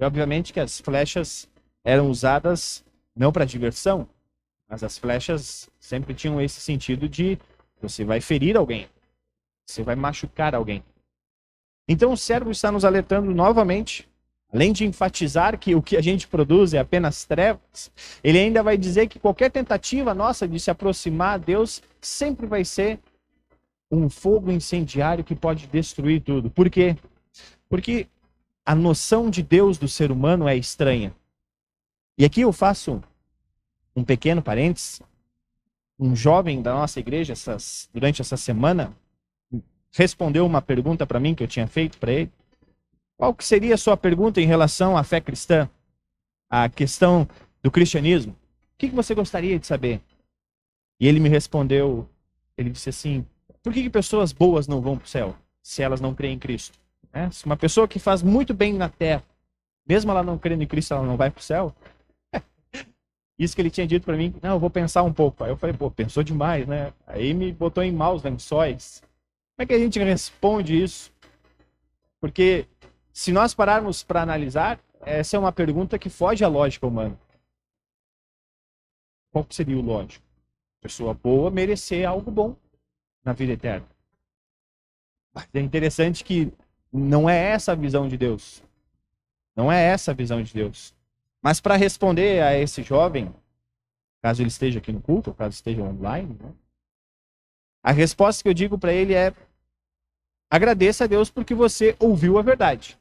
E 0.00 0.04
obviamente 0.04 0.52
que 0.52 0.58
as 0.58 0.80
flechas 0.80 1.48
eram 1.84 2.10
usadas 2.10 2.84
não 3.14 3.30
para 3.30 3.44
diversão, 3.44 4.08
mas 4.68 4.82
as 4.82 4.98
flechas 4.98 5.70
sempre 5.78 6.12
tinham 6.12 6.40
esse 6.40 6.60
sentido 6.60 7.08
de 7.08 7.38
você 7.80 8.04
vai 8.04 8.20
ferir 8.20 8.56
alguém, 8.56 8.88
você 9.64 9.84
vai 9.84 9.94
machucar 9.94 10.56
alguém. 10.56 10.82
Então 11.86 12.10
o 12.10 12.16
servo 12.16 12.50
está 12.50 12.72
nos 12.72 12.84
alertando 12.84 13.32
novamente, 13.32 14.08
além 14.52 14.72
de 14.72 14.84
enfatizar 14.84 15.58
que 15.58 15.74
o 15.74 15.82
que 15.82 15.96
a 15.96 16.00
gente 16.00 16.26
produz 16.26 16.72
é 16.74 16.78
apenas 16.78 17.24
trevas, 17.24 17.90
ele 18.22 18.38
ainda 18.38 18.62
vai 18.62 18.76
dizer 18.76 19.06
que 19.08 19.18
qualquer 19.18 19.50
tentativa 19.50 20.14
nossa 20.14 20.48
de 20.48 20.58
se 20.58 20.70
aproximar 20.70 21.34
a 21.34 21.38
Deus 21.38 21.82
sempre 22.00 22.46
vai 22.46 22.64
ser 22.64 22.98
um 23.90 24.08
fogo 24.08 24.50
incendiário 24.50 25.24
que 25.24 25.34
pode 25.34 25.66
destruir 25.66 26.20
tudo. 26.20 26.50
Por 26.50 26.68
quê? 26.70 26.96
Porque 27.68 28.06
a 28.64 28.74
noção 28.74 29.30
de 29.30 29.42
Deus 29.42 29.78
do 29.78 29.88
ser 29.88 30.10
humano 30.10 30.46
é 30.48 30.56
estranha. 30.56 31.14
E 32.16 32.24
aqui 32.24 32.40
eu 32.40 32.52
faço 32.52 33.02
um 33.94 34.04
pequeno 34.04 34.42
parênteses. 34.42 35.00
Um 35.98 36.14
jovem 36.14 36.62
da 36.62 36.74
nossa 36.74 37.00
igreja, 37.00 37.32
essas, 37.32 37.88
durante 37.92 38.20
essa 38.20 38.36
semana, 38.36 38.94
respondeu 39.92 40.46
uma 40.46 40.62
pergunta 40.62 41.06
para 41.06 41.18
mim 41.18 41.34
que 41.34 41.42
eu 41.42 41.48
tinha 41.48 41.66
feito 41.66 41.98
para 41.98 42.12
ele. 42.12 42.32
Qual 43.18 43.34
que 43.34 43.44
seria 43.44 43.74
a 43.74 43.78
sua 43.78 43.96
pergunta 43.96 44.40
em 44.40 44.46
relação 44.46 44.96
à 44.96 45.02
fé 45.02 45.20
cristã? 45.20 45.68
A 46.48 46.68
questão 46.68 47.28
do 47.60 47.68
cristianismo? 47.68 48.32
O 48.32 48.36
que, 48.78 48.88
que 48.88 48.94
você 48.94 49.12
gostaria 49.12 49.58
de 49.58 49.66
saber? 49.66 50.00
E 51.00 51.08
ele 51.08 51.18
me 51.18 51.28
respondeu, 51.28 52.08
ele 52.56 52.70
disse 52.70 52.88
assim, 52.88 53.26
por 53.60 53.72
que, 53.72 53.82
que 53.82 53.90
pessoas 53.90 54.32
boas 54.32 54.68
não 54.68 54.80
vão 54.80 54.96
para 54.96 55.04
o 55.04 55.08
céu 55.08 55.36
se 55.60 55.82
elas 55.82 56.00
não 56.00 56.14
creem 56.14 56.36
em 56.36 56.38
Cristo? 56.38 56.78
É, 57.12 57.28
se 57.30 57.44
uma 57.44 57.56
pessoa 57.56 57.88
que 57.88 57.98
faz 57.98 58.22
muito 58.22 58.54
bem 58.54 58.72
na 58.72 58.88
terra, 58.88 59.24
mesmo 59.84 60.12
ela 60.12 60.22
não 60.22 60.38
crendo 60.38 60.62
em 60.62 60.66
Cristo, 60.66 60.94
ela 60.94 61.04
não 61.04 61.16
vai 61.16 61.28
para 61.28 61.40
o 61.40 61.42
céu? 61.42 61.74
Isso 63.36 63.56
que 63.56 63.60
ele 63.60 63.70
tinha 63.70 63.86
dito 63.86 64.04
para 64.04 64.16
mim, 64.16 64.32
não, 64.40 64.52
eu 64.52 64.60
vou 64.60 64.70
pensar 64.70 65.02
um 65.02 65.12
pouco. 65.12 65.42
Aí 65.42 65.50
eu 65.50 65.56
falei, 65.56 65.76
pô, 65.76 65.90
pensou 65.90 66.22
demais, 66.22 66.68
né? 66.68 66.92
Aí 67.04 67.34
me 67.34 67.50
botou 67.50 67.82
em 67.82 67.90
maus 67.90 68.22
lençóis. 68.22 69.02
Como 69.56 69.64
é 69.64 69.66
que 69.66 69.74
a 69.74 69.78
gente 69.78 69.98
responde 69.98 70.80
isso? 70.80 71.10
Porque 72.20 72.66
se 73.18 73.32
nós 73.32 73.52
pararmos 73.52 74.04
para 74.04 74.22
analisar, 74.22 74.78
essa 75.00 75.36
é 75.36 75.40
uma 75.40 75.50
pergunta 75.50 75.98
que 75.98 76.08
foge 76.08 76.44
à 76.44 76.48
lógica 76.48 76.86
humana. 76.86 77.18
Qual 79.32 79.44
seria 79.50 79.76
o 79.76 79.80
lógico? 79.80 80.24
Pessoa 80.80 81.14
boa 81.14 81.50
merecer 81.50 82.08
algo 82.08 82.30
bom 82.30 82.54
na 83.24 83.32
vida 83.32 83.54
eterna. 83.54 83.84
É 85.52 85.58
interessante 85.58 86.22
que 86.22 86.52
não 86.92 87.28
é 87.28 87.36
essa 87.36 87.72
a 87.72 87.74
visão 87.74 88.06
de 88.06 88.16
Deus. 88.16 88.62
Não 89.56 89.70
é 89.70 89.82
essa 89.82 90.12
a 90.12 90.14
visão 90.14 90.40
de 90.40 90.54
Deus. 90.54 90.94
Mas 91.42 91.60
para 91.60 91.74
responder 91.74 92.40
a 92.40 92.56
esse 92.56 92.84
jovem, 92.84 93.34
caso 94.22 94.42
ele 94.42 94.48
esteja 94.48 94.78
aqui 94.78 94.92
no 94.92 95.02
culto, 95.02 95.34
caso 95.34 95.56
esteja 95.56 95.82
online, 95.82 96.38
né, 96.40 96.54
a 97.82 97.90
resposta 97.90 98.44
que 98.44 98.48
eu 98.48 98.54
digo 98.54 98.78
para 98.78 98.92
ele 98.92 99.12
é: 99.12 99.34
agradeça 100.48 101.02
a 101.02 101.08
Deus 101.08 101.28
porque 101.28 101.52
você 101.52 101.96
ouviu 101.98 102.38
a 102.38 102.42
verdade. 102.42 102.96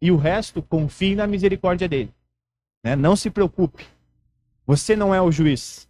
E 0.00 0.10
o 0.10 0.16
resto, 0.16 0.62
confie 0.62 1.14
na 1.14 1.26
misericórdia 1.26 1.88
dele. 1.88 2.12
Né? 2.82 2.96
Não 2.96 3.14
se 3.14 3.30
preocupe. 3.30 3.86
Você 4.66 4.96
não 4.96 5.14
é 5.14 5.20
o 5.20 5.30
juiz. 5.30 5.88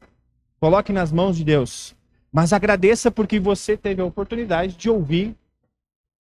Coloque 0.58 0.92
nas 0.92 1.12
mãos 1.12 1.36
de 1.36 1.44
Deus. 1.44 1.94
Mas 2.32 2.52
agradeça 2.52 3.10
porque 3.10 3.38
você 3.38 3.76
teve 3.76 4.02
a 4.02 4.04
oportunidade 4.04 4.76
de 4.76 4.88
ouvir 4.90 5.36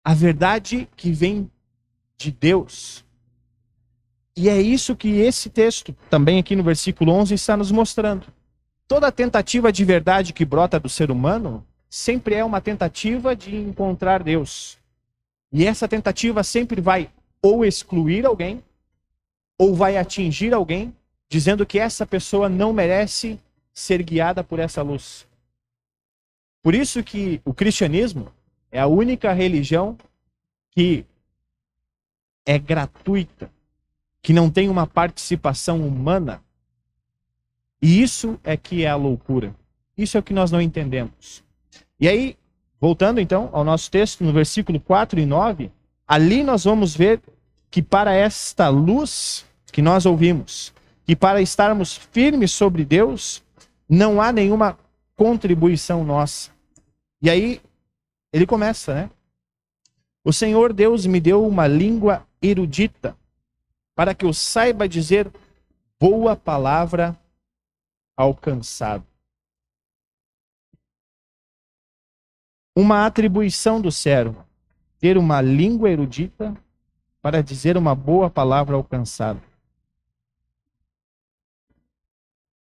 a 0.05 0.15
verdade 0.15 0.89
que 0.97 1.13
vem 1.13 1.51
de 2.17 2.31
Deus. 2.31 3.05
E 4.37 4.49
é 4.49 4.61
isso 4.61 4.97
que 4.97 5.21
esse 5.21 5.51
texto, 5.51 5.95
também 6.09 6.39
aqui 6.39 6.57
no 6.57 6.63
versículo 6.63 7.13
11, 7.13 7.35
está 7.35 7.57
nos 7.57 7.71
mostrando. 7.71 8.27
Toda 8.89 9.13
tentativa 9.13 9.73
de 9.73 9.85
verdade 9.85 10.33
que 10.33 10.45
brota 10.45 10.81
do 10.81 10.89
ser 10.89 11.11
humano 11.11 11.65
sempre 11.89 12.35
é 12.35 12.45
uma 12.45 12.61
tentativa 12.61 13.37
de 13.37 13.55
encontrar 13.55 14.23
Deus. 14.23 14.79
E 15.53 15.67
essa 15.67 15.87
tentativa 15.87 16.43
sempre 16.43 16.81
vai 16.81 17.11
ou 17.43 17.65
excluir 17.65 18.25
alguém, 18.25 18.63
ou 19.59 19.75
vai 19.75 19.97
atingir 19.97 20.55
alguém, 20.55 20.95
dizendo 21.29 21.67
que 21.67 21.79
essa 21.79 22.07
pessoa 22.07 22.49
não 22.49 22.73
merece 22.73 23.39
ser 23.75 24.03
guiada 24.03 24.45
por 24.45 24.59
essa 24.59 24.81
luz. 24.81 25.27
Por 26.63 26.75
isso 26.75 27.03
que 27.03 27.41
o 27.45 27.53
cristianismo 27.53 28.29
é 28.71 28.79
a 28.81 28.87
única 28.87 29.33
religião 29.33 29.99
que 30.71 31.05
é 32.47 32.59
gratuita, 32.59 33.51
que 34.23 34.33
não 34.33 34.49
tem 34.49 34.69
uma 34.69 34.87
participação 34.87 35.87
humana. 35.87 36.43
E 37.81 38.01
isso 38.01 38.39
é 38.45 38.57
que 38.57 38.85
é 38.85 38.89
a 38.89 38.97
loucura. 38.97 39.55
Isso 39.97 40.17
é 40.17 40.21
o 40.21 40.23
que 40.23 40.33
nós 40.33 40.51
não 40.51 40.61
entendemos. 40.61 41.43
E 41.99 42.09
aí, 42.09 42.37
voltando 42.81 43.21
então 43.21 43.51
ao 43.53 43.65
nosso 43.65 43.91
texto, 43.91 44.25
no 44.25 44.33
versículo 44.33 44.79
4 44.79 45.19
e 45.19 45.27
9, 45.27 45.71
ali 46.07 46.43
nós 46.43 46.65
vamos 46.65 46.95
ver 46.95 47.21
que 47.73 47.83
para 47.83 48.13
esta 48.13 48.69
luz 48.69 49.47
que 49.73 49.81
nós 49.81 50.05
ouvimos, 50.05 50.75
que 51.07 51.17
para 51.17 51.41
estarmos 51.41 51.97
firmes 51.97 52.53
sobre 52.53 52.85
Deus, 52.85 53.43
não 53.89 54.21
há 54.21 54.31
nenhuma 54.31 54.79
contribuição 55.17 56.05
nossa. 56.05 56.51
E 57.23 57.31
aí 57.31 57.63
ele 58.31 58.47
começa, 58.47 58.95
né? 58.95 59.11
O 60.23 60.35
Senhor 60.35 60.75
Deus 60.75 61.07
me 61.07 61.19
deu 61.19 61.47
uma 61.47 61.67
língua 61.67 62.29
erudita, 62.43 63.17
para 63.95 64.15
que 64.15 64.27
eu 64.27 64.35
saiba 64.35 64.87
dizer 64.87 65.33
boa 65.99 66.37
palavra 66.37 67.19
alcançado. 68.15 69.07
Uma 72.77 73.07
atribuição 73.07 73.81
do 73.81 73.91
servo, 73.91 74.47
ter 74.99 75.17
uma 75.17 75.41
língua 75.41 75.89
erudita 75.89 76.55
para 77.23 77.41
dizer 77.41 77.77
uma 77.77 77.95
boa 77.95 78.29
palavra 78.29 78.75
alcançada. 78.75 79.41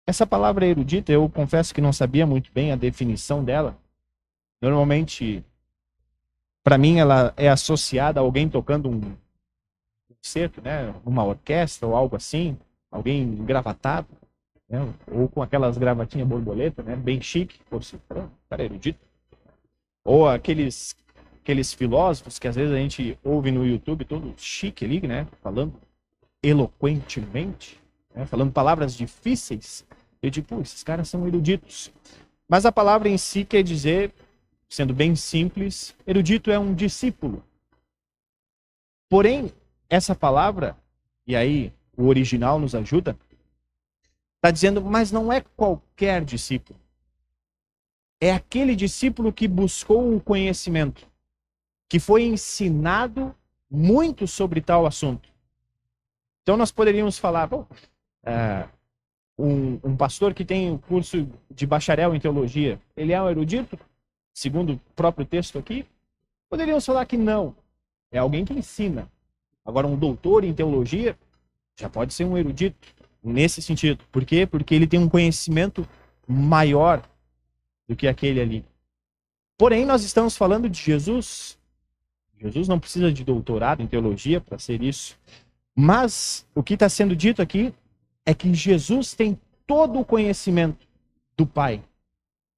Essa 0.08 0.26
palavra 0.26 0.66
erudita, 0.66 1.12
eu 1.12 1.28
confesso 1.28 1.76
que 1.76 1.82
não 1.82 1.92
sabia 1.92 2.26
muito 2.26 2.50
bem 2.54 2.72
a 2.72 2.78
definição 2.78 3.44
dela. 3.44 3.78
Normalmente, 4.62 5.44
para 6.64 6.78
mim, 6.78 6.98
ela 6.98 7.34
é 7.36 7.50
associada 7.50 8.22
a 8.22 8.24
alguém 8.24 8.48
tocando 8.48 8.90
um 8.90 9.02
concerto, 10.10 10.62
né? 10.62 10.96
Uma 11.06 11.26
orquestra 11.26 11.86
ou 11.86 11.94
algo 11.94 12.16
assim, 12.16 12.58
alguém 12.90 13.22
engravatado, 13.22 14.08
né? 14.70 14.80
ou 15.12 15.28
com 15.28 15.42
aquelas 15.42 15.78
gravatinhas 15.78 16.28
borboleta, 16.28 16.82
né? 16.82 16.96
Bem 16.96 17.20
chique, 17.20 17.60
por 17.70 17.84
si, 17.84 18.00
cara 18.50 18.64
erudito. 18.64 19.06
Ou 20.06 20.26
aqueles 20.26 20.96
aqueles 21.48 21.74
filósofos 21.74 22.38
que 22.38 22.48
às 22.50 22.58
vezes 22.58 22.74
a 22.74 22.78
gente 22.78 23.18
ouve 23.24 23.52
no 23.52 23.66
YouTube 23.66 24.04
todo 24.04 24.34
chique 24.36 24.84
ali, 24.84 25.08
né? 25.08 25.26
Falando 25.42 25.74
eloquentemente, 26.44 27.80
né? 28.14 28.26
falando 28.26 28.52
palavras 28.52 28.94
difíceis. 28.94 29.86
Eu 30.22 30.30
digo, 30.30 30.46
pô, 30.46 30.60
esses 30.60 30.84
caras 30.84 31.08
são 31.08 31.26
eruditos. 31.26 31.90
Mas 32.50 32.66
a 32.66 32.72
palavra 32.72 33.08
em 33.08 33.18
si 33.18 33.46
quer 33.46 33.64
dizer 33.64 34.14
sendo 34.68 34.94
bem 34.94 35.16
simples, 35.16 35.96
erudito 36.06 36.52
é 36.52 36.60
um 36.60 36.74
discípulo. 36.74 37.42
Porém, 39.10 39.50
essa 39.90 40.14
palavra, 40.14 40.76
e 41.26 41.34
aí 41.34 41.72
o 41.96 42.08
original 42.08 42.60
nos 42.60 42.76
ajuda, 42.76 43.18
está 44.36 44.52
dizendo, 44.52 44.82
mas 44.82 45.14
não 45.14 45.32
é 45.32 45.40
qualquer 45.56 46.26
discípulo. 46.26 46.78
É 48.20 48.34
aquele 48.34 48.76
discípulo 48.76 49.32
que 49.32 49.48
buscou 49.48 50.14
o 50.14 50.20
conhecimento, 50.20 51.07
que 51.90 52.00
foi 52.00 52.24
ensinado 52.24 53.36
muito 53.70 54.28
sobre 54.28 54.62
tal 54.62 54.86
assunto. 54.86 55.30
Então 56.44 56.58
nós 56.58 56.72
poderíamos 56.72 57.18
falar, 57.18 57.48
bom, 57.48 57.66
é, 58.24 58.68
um, 59.38 59.80
um 59.84 59.98
pastor 59.98 60.34
que 60.34 60.46
tem 60.46 60.72
o 60.72 60.80
curso 60.80 61.28
de 61.50 61.66
bacharel 61.66 62.16
em 62.16 62.20
teologia, 62.20 62.80
ele 62.96 63.14
é 63.14 63.22
um 63.22 63.30
erudito? 63.30 63.78
segundo 64.38 64.74
o 64.74 64.80
próprio 64.96 65.26
texto 65.26 65.58
aqui, 65.58 65.84
poderíamos 66.48 66.86
falar 66.86 67.08
que 67.08 67.18
não. 67.18 67.56
É 68.12 68.20
alguém 68.20 68.46
que 68.46 68.54
ensina. 68.54 69.12
Agora, 69.66 69.88
um 69.88 69.98
doutor 69.98 70.44
em 70.44 70.54
teologia 70.54 71.18
já 71.76 71.90
pode 71.90 72.14
ser 72.14 72.24
um 72.24 72.38
erudito, 72.38 72.88
nesse 73.24 73.64
sentido. 73.64 74.04
Por 74.12 74.24
quê? 74.24 74.46
Porque 74.46 74.76
ele 74.76 74.86
tem 74.86 75.00
um 75.00 75.10
conhecimento 75.10 75.88
maior 76.28 77.02
do 77.88 77.96
que 77.96 78.08
aquele 78.08 78.40
ali. 78.40 78.66
Porém, 79.58 79.88
nós 79.88 80.04
estamos 80.04 80.38
falando 80.38 80.70
de 80.70 80.80
Jesus. 80.80 81.57
Jesus 82.40 82.68
não 82.68 82.80
precisa 82.80 83.12
de 83.12 83.24
doutorado 83.24 83.82
em 83.82 83.88
teologia 83.88 84.40
para 84.40 84.60
ser 84.60 84.82
isso. 84.82 85.18
Mas 85.76 86.46
o 86.54 86.64
que 86.64 86.74
está 86.76 86.88
sendo 86.88 87.16
dito 87.16 87.42
aqui 87.42 87.74
é 88.26 88.34
que 88.34 88.54
Jesus 88.54 89.14
tem 89.14 89.38
todo 89.66 90.00
o 90.00 90.06
conhecimento 90.06 90.88
do 91.36 91.46
Pai. 91.46 91.82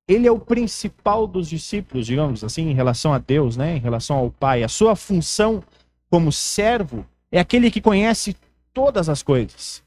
Ele 0.07 0.27
é 0.27 0.31
o 0.31 0.39
principal 0.39 1.27
dos 1.27 1.47
discípulos, 1.47 2.05
digamos 2.05 2.43
assim, 2.43 2.69
em 2.69 2.73
relação 2.73 3.13
a 3.13 3.19
Deus, 3.19 3.55
né? 3.55 3.77
em 3.77 3.79
relação 3.79 4.17
ao 4.17 4.31
Pai. 4.31 4.63
A 4.63 4.67
sua 4.67 4.95
função 4.95 5.63
como 6.09 6.31
servo 6.31 7.05
é 7.31 7.39
aquele 7.39 7.69
que 7.69 7.81
conhece 7.81 8.35
todas 8.73 9.07
as 9.07 9.21
coisas. 9.21 9.83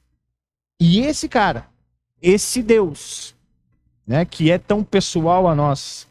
E 0.81 1.01
esse 1.01 1.29
cara, 1.29 1.67
esse 2.21 2.63
Deus, 2.63 3.35
né, 4.07 4.25
que 4.25 4.51
é 4.51 4.59
tão 4.59 4.85
pessoal 4.85 5.49
a 5.49 5.55
nós, 5.55 6.07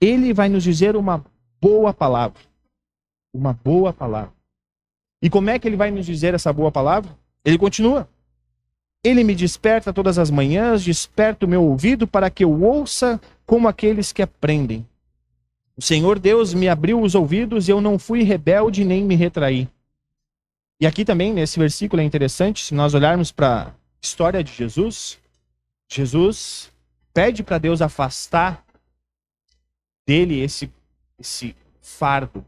ele 0.00 0.32
vai 0.32 0.48
nos 0.48 0.62
dizer 0.62 0.96
uma 0.96 1.24
boa 1.60 1.94
palavra. 1.94 2.51
Uma 3.32 3.52
boa 3.52 3.92
palavra. 3.92 4.32
E 5.20 5.30
como 5.30 5.50
é 5.50 5.58
que 5.58 5.68
ele 5.68 5.76
vai 5.76 5.90
nos 5.90 6.04
dizer 6.04 6.34
essa 6.34 6.52
boa 6.52 6.70
palavra? 6.72 7.16
Ele 7.44 7.56
continua. 7.56 8.08
Ele 9.04 9.24
me 9.24 9.34
desperta 9.34 9.92
todas 9.92 10.18
as 10.18 10.30
manhãs, 10.30 10.84
desperta 10.84 11.46
o 11.46 11.48
meu 11.48 11.64
ouvido 11.64 12.06
para 12.06 12.30
que 12.30 12.44
eu 12.44 12.62
ouça 12.62 13.20
como 13.44 13.68
aqueles 13.68 14.12
que 14.12 14.22
aprendem. 14.22 14.86
O 15.76 15.82
Senhor 15.82 16.18
Deus 16.18 16.52
me 16.54 16.68
abriu 16.68 17.00
os 17.00 17.14
ouvidos 17.14 17.68
e 17.68 17.70
eu 17.70 17.80
não 17.80 17.98
fui 17.98 18.22
rebelde 18.22 18.84
nem 18.84 19.02
me 19.02 19.14
retraí. 19.14 19.68
E 20.80 20.86
aqui 20.86 21.04
também, 21.04 21.32
nesse 21.32 21.58
versículo, 21.58 22.02
é 22.02 22.04
interessante, 22.04 22.64
se 22.64 22.74
nós 22.74 22.92
olharmos 22.92 23.30
para 23.32 23.68
a 23.68 23.72
história 24.02 24.42
de 24.42 24.52
Jesus, 24.52 25.18
Jesus 25.90 26.72
pede 27.14 27.42
para 27.42 27.58
Deus 27.58 27.80
afastar 27.80 28.64
dele 30.06 30.40
esse, 30.40 30.70
esse 31.18 31.54
fardo. 31.80 32.44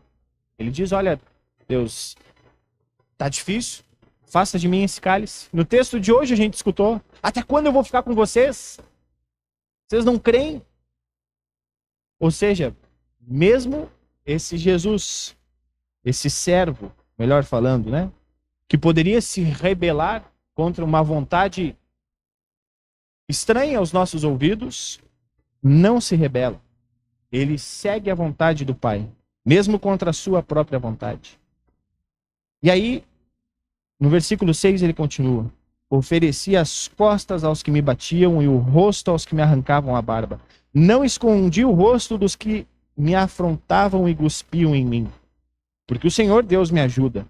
Ele 0.58 0.70
diz: 0.70 0.92
Olha, 0.92 1.20
Deus, 1.66 2.16
tá 3.16 3.28
difícil, 3.28 3.84
Faça 4.34 4.58
de 4.58 4.66
mim 4.66 4.82
esse 4.82 5.00
cálice. 5.00 5.48
No 5.52 5.64
texto 5.64 6.00
de 6.00 6.12
hoje 6.12 6.34
a 6.34 6.36
gente 6.36 6.54
escutou: 6.54 7.00
Até 7.22 7.40
quando 7.40 7.66
eu 7.66 7.72
vou 7.72 7.84
ficar 7.84 8.02
com 8.02 8.16
vocês? 8.16 8.80
Vocês 9.86 10.04
não 10.04 10.18
creem? 10.18 10.60
Ou 12.18 12.32
seja, 12.32 12.76
mesmo 13.20 13.88
esse 14.26 14.56
Jesus, 14.56 15.36
esse 16.04 16.28
servo, 16.28 16.92
melhor 17.16 17.44
falando, 17.44 17.92
né? 17.92 18.10
Que 18.66 18.76
poderia 18.76 19.20
se 19.20 19.40
rebelar 19.40 20.28
contra 20.52 20.84
uma 20.84 21.00
vontade 21.00 21.76
estranha 23.28 23.78
aos 23.78 23.92
nossos 23.92 24.24
ouvidos, 24.24 24.98
não 25.62 26.00
se 26.00 26.16
rebela. 26.16 26.60
Ele 27.30 27.56
segue 27.56 28.10
a 28.10 28.16
vontade 28.16 28.64
do 28.64 28.74
Pai, 28.74 29.08
mesmo 29.44 29.78
contra 29.78 30.10
a 30.10 30.12
sua 30.12 30.42
própria 30.42 30.78
vontade. 30.78 31.38
E 32.62 32.70
aí, 32.70 33.04
no 34.00 34.08
versículo 34.08 34.54
6 34.54 34.82
ele 34.82 34.94
continua: 34.94 35.50
Ofereci 35.90 36.56
as 36.56 36.88
costas 36.88 37.44
aos 37.44 37.62
que 37.62 37.70
me 37.70 37.82
batiam 37.82 38.42
e 38.42 38.48
o 38.48 38.56
rosto 38.56 39.10
aos 39.10 39.26
que 39.26 39.34
me 39.34 39.42
arrancavam 39.42 39.94
a 39.94 40.02
barba. 40.02 40.40
Não 40.72 41.04
escondi 41.04 41.64
o 41.64 41.72
rosto 41.72 42.18
dos 42.18 42.34
que 42.34 42.66
me 42.96 43.14
afrontavam 43.14 44.08
e 44.08 44.14
cuspiam 44.14 44.74
em 44.74 44.84
mim. 44.84 45.08
Porque 45.86 46.06
o 46.06 46.10
Senhor 46.10 46.42
Deus 46.42 46.70
me 46.70 46.80
ajuda. 46.80 47.26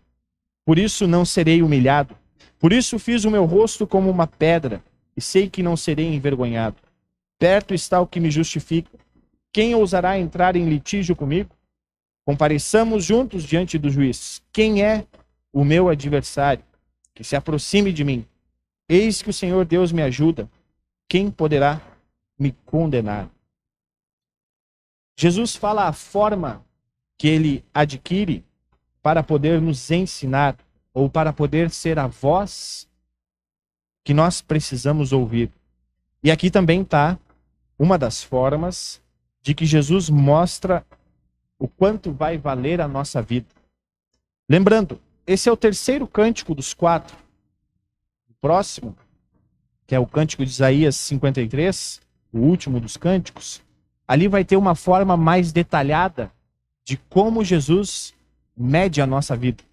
Por 0.64 0.78
isso 0.78 1.06
não 1.06 1.24
serei 1.24 1.62
humilhado. 1.62 2.16
Por 2.58 2.72
isso 2.72 2.98
fiz 2.98 3.24
o 3.24 3.30
meu 3.30 3.44
rosto 3.44 3.86
como 3.86 4.08
uma 4.08 4.26
pedra 4.26 4.82
e 5.16 5.20
sei 5.20 5.50
que 5.50 5.62
não 5.62 5.76
serei 5.76 6.14
envergonhado. 6.14 6.76
Perto 7.38 7.74
está 7.74 8.00
o 8.00 8.06
que 8.06 8.20
me 8.20 8.30
justifica. 8.30 8.90
Quem 9.52 9.74
ousará 9.74 10.18
entrar 10.18 10.56
em 10.56 10.68
litígio 10.68 11.14
comigo? 11.14 11.50
Compareçamos 12.24 13.04
juntos 13.04 13.44
diante 13.44 13.78
do 13.78 13.90
juiz. 13.90 14.42
Quem 14.52 14.82
é 14.82 15.06
o 15.52 15.64
meu 15.64 15.88
adversário, 15.88 16.64
que 17.14 17.22
se 17.22 17.36
aproxime 17.36 17.92
de 17.92 18.02
mim. 18.02 18.26
Eis 18.88 19.22
que 19.22 19.30
o 19.30 19.32
Senhor 19.32 19.64
Deus 19.64 19.92
me 19.92 20.02
ajuda. 20.02 20.50
Quem 21.08 21.30
poderá 21.30 21.80
me 22.38 22.52
condenar? 22.66 23.30
Jesus 25.16 25.54
fala 25.54 25.86
a 25.86 25.92
forma 25.92 26.64
que 27.16 27.28
ele 27.28 27.64
adquire 27.72 28.44
para 29.00 29.22
poder 29.22 29.60
nos 29.60 29.90
ensinar 29.90 30.56
ou 30.92 31.08
para 31.08 31.32
poder 31.32 31.70
ser 31.70 31.98
a 31.98 32.06
voz 32.06 32.88
que 34.02 34.12
nós 34.12 34.40
precisamos 34.40 35.12
ouvir. 35.12 35.50
E 36.22 36.30
aqui 36.30 36.50
também 36.50 36.82
está 36.82 37.18
uma 37.78 37.96
das 37.98 38.22
formas 38.22 39.00
de 39.40 39.54
que 39.54 39.66
Jesus 39.66 40.10
mostra 40.10 40.84
o 41.58 41.68
quanto 41.68 42.12
vai 42.12 42.36
valer 42.36 42.80
a 42.80 42.88
nossa 42.88 43.22
vida. 43.22 43.46
Lembrando, 44.48 45.00
esse 45.26 45.48
é 45.48 45.52
o 45.52 45.56
terceiro 45.56 46.06
cântico 46.06 46.54
dos 46.54 46.74
quatro. 46.74 47.16
O 48.28 48.34
próximo, 48.40 48.96
que 49.86 49.94
é 49.94 49.98
o 49.98 50.06
cântico 50.06 50.44
de 50.44 50.50
Isaías 50.50 50.96
53, 50.96 52.00
o 52.32 52.38
último 52.38 52.80
dos 52.80 52.96
cânticos, 52.96 53.62
ali 54.06 54.28
vai 54.28 54.44
ter 54.44 54.56
uma 54.56 54.74
forma 54.74 55.16
mais 55.16 55.52
detalhada 55.52 56.30
de 56.84 56.96
como 56.96 57.44
Jesus 57.44 58.14
mede 58.56 59.00
a 59.00 59.06
nossa 59.06 59.36
vida. 59.36 59.64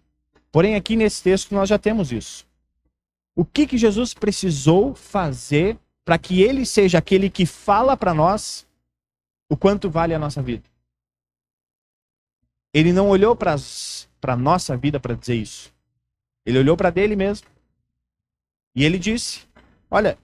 Porém, 0.52 0.76
aqui 0.76 0.96
nesse 0.96 1.22
texto 1.22 1.54
nós 1.54 1.68
já 1.68 1.78
temos 1.78 2.12
isso. 2.12 2.46
O 3.36 3.44
que, 3.46 3.66
que 3.66 3.78
Jesus 3.78 4.14
precisou 4.14 4.94
fazer 4.94 5.78
para 6.04 6.18
que 6.18 6.42
ele 6.42 6.66
seja 6.66 6.98
aquele 6.98 7.30
que 7.30 7.46
fala 7.46 7.96
para 7.96 8.14
nós 8.14 8.68
o 9.50 9.58
quanto 9.58 9.90
vale 9.90 10.14
a 10.14 10.20
nossa 10.20 10.42
vida? 10.42 10.64
Ele 12.74 12.94
não 12.94 13.10
olhou 13.10 13.36
para 13.36 13.56
a 14.28 14.36
nossa 14.36 14.78
vida 14.78 15.00
para 15.00 15.16
dizer 15.16 15.36
isso. 15.36 15.74
Ele 16.46 16.60
olhou 16.60 16.78
para 16.78 16.90
dele 16.90 17.16
mesmo. 17.16 17.48
E 18.76 18.84
ele 18.86 18.98
disse: 18.98 19.48
Olha, 19.90 20.18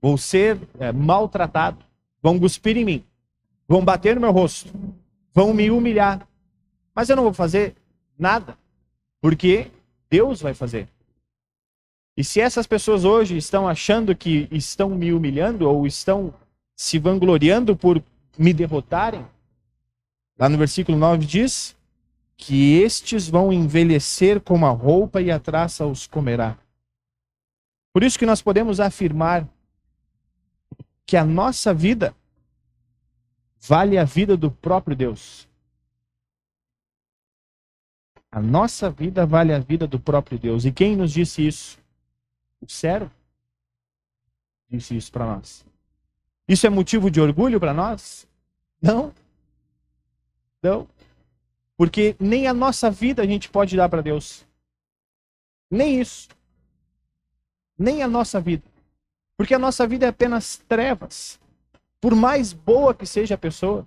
vou 0.00 0.18
ser 0.18 0.58
é, 0.78 0.92
maltratado, 0.92 1.84
vão 2.22 2.38
cuspir 2.38 2.76
em 2.76 2.84
mim, 2.84 3.04
vão 3.68 3.84
bater 3.84 4.14
no 4.14 4.20
meu 4.20 4.32
rosto, 4.32 4.72
vão 5.32 5.54
me 5.54 5.70
humilhar, 5.70 6.26
mas 6.94 7.08
eu 7.08 7.16
não 7.16 7.22
vou 7.22 7.32
fazer 7.32 7.74
nada, 8.18 8.58
porque 9.20 9.70
Deus 10.10 10.40
vai 10.40 10.54
fazer. 10.54 10.88
E 12.16 12.24
se 12.24 12.40
essas 12.40 12.66
pessoas 12.66 13.04
hoje 13.04 13.36
estão 13.36 13.68
achando 13.68 14.16
que 14.16 14.48
estão 14.50 14.90
me 14.90 15.12
humilhando 15.12 15.68
ou 15.68 15.86
estão 15.86 16.32
se 16.74 16.98
vangloriando 16.98 17.76
por 17.76 18.02
me 18.38 18.52
derrotarem, 18.52 19.26
Lá 20.38 20.48
no 20.48 20.58
versículo 20.58 20.98
9 20.98 21.24
diz 21.24 21.76
que 22.36 22.78
estes 22.78 23.28
vão 23.28 23.52
envelhecer 23.52 24.40
como 24.40 24.66
a 24.66 24.70
roupa 24.70 25.22
e 25.22 25.30
a 25.30 25.40
traça 25.40 25.86
os 25.86 26.06
comerá. 26.06 26.58
Por 27.92 28.02
isso 28.02 28.18
que 28.18 28.26
nós 28.26 28.42
podemos 28.42 28.78
afirmar 28.78 29.48
que 31.06 31.16
a 31.16 31.24
nossa 31.24 31.72
vida 31.72 32.14
vale 33.58 33.96
a 33.96 34.04
vida 34.04 34.36
do 34.36 34.50
próprio 34.50 34.94
Deus. 34.94 35.48
A 38.30 38.42
nossa 38.42 38.90
vida 38.90 39.24
vale 39.24 39.54
a 39.54 39.58
vida 39.58 39.86
do 39.86 39.98
próprio 39.98 40.38
Deus. 40.38 40.66
E 40.66 40.72
quem 40.72 40.94
nos 40.94 41.10
disse 41.10 41.46
isso? 41.46 41.78
O 42.60 42.68
servo 42.68 43.10
disse 44.68 44.94
isso 44.94 45.10
para 45.10 45.24
nós. 45.24 45.64
Isso 46.46 46.66
é 46.66 46.70
motivo 46.70 47.10
de 47.10 47.20
orgulho 47.20 47.58
para 47.58 47.72
nós? 47.72 48.28
Não. 48.82 49.14
Porque 51.76 52.16
nem 52.18 52.46
a 52.46 52.54
nossa 52.54 52.90
vida 52.90 53.22
a 53.22 53.26
gente 53.26 53.48
pode 53.48 53.76
dar 53.76 53.88
para 53.88 54.02
Deus. 54.02 54.46
Nem 55.70 56.00
isso. 56.00 56.28
Nem 57.78 58.02
a 58.02 58.08
nossa 58.08 58.40
vida. 58.40 58.64
Porque 59.36 59.54
a 59.54 59.58
nossa 59.58 59.86
vida 59.86 60.06
é 60.06 60.08
apenas 60.08 60.56
trevas. 60.68 61.38
Por 62.00 62.14
mais 62.14 62.52
boa 62.52 62.94
que 62.94 63.06
seja 63.06 63.34
a 63.34 63.38
pessoa, 63.38 63.86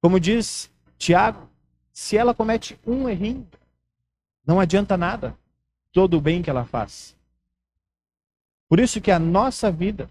como 0.00 0.20
diz 0.20 0.70
Tiago, 0.98 1.48
se 1.92 2.16
ela 2.16 2.34
comete 2.34 2.78
um 2.86 3.08
errinho, 3.08 3.48
não 4.46 4.60
adianta 4.60 4.96
nada 4.96 5.36
todo 5.92 6.18
o 6.18 6.20
bem 6.20 6.42
que 6.42 6.50
ela 6.50 6.64
faz. 6.64 7.16
Por 8.68 8.78
isso 8.78 9.00
que 9.00 9.10
a 9.10 9.18
nossa 9.18 9.70
vida 9.70 10.10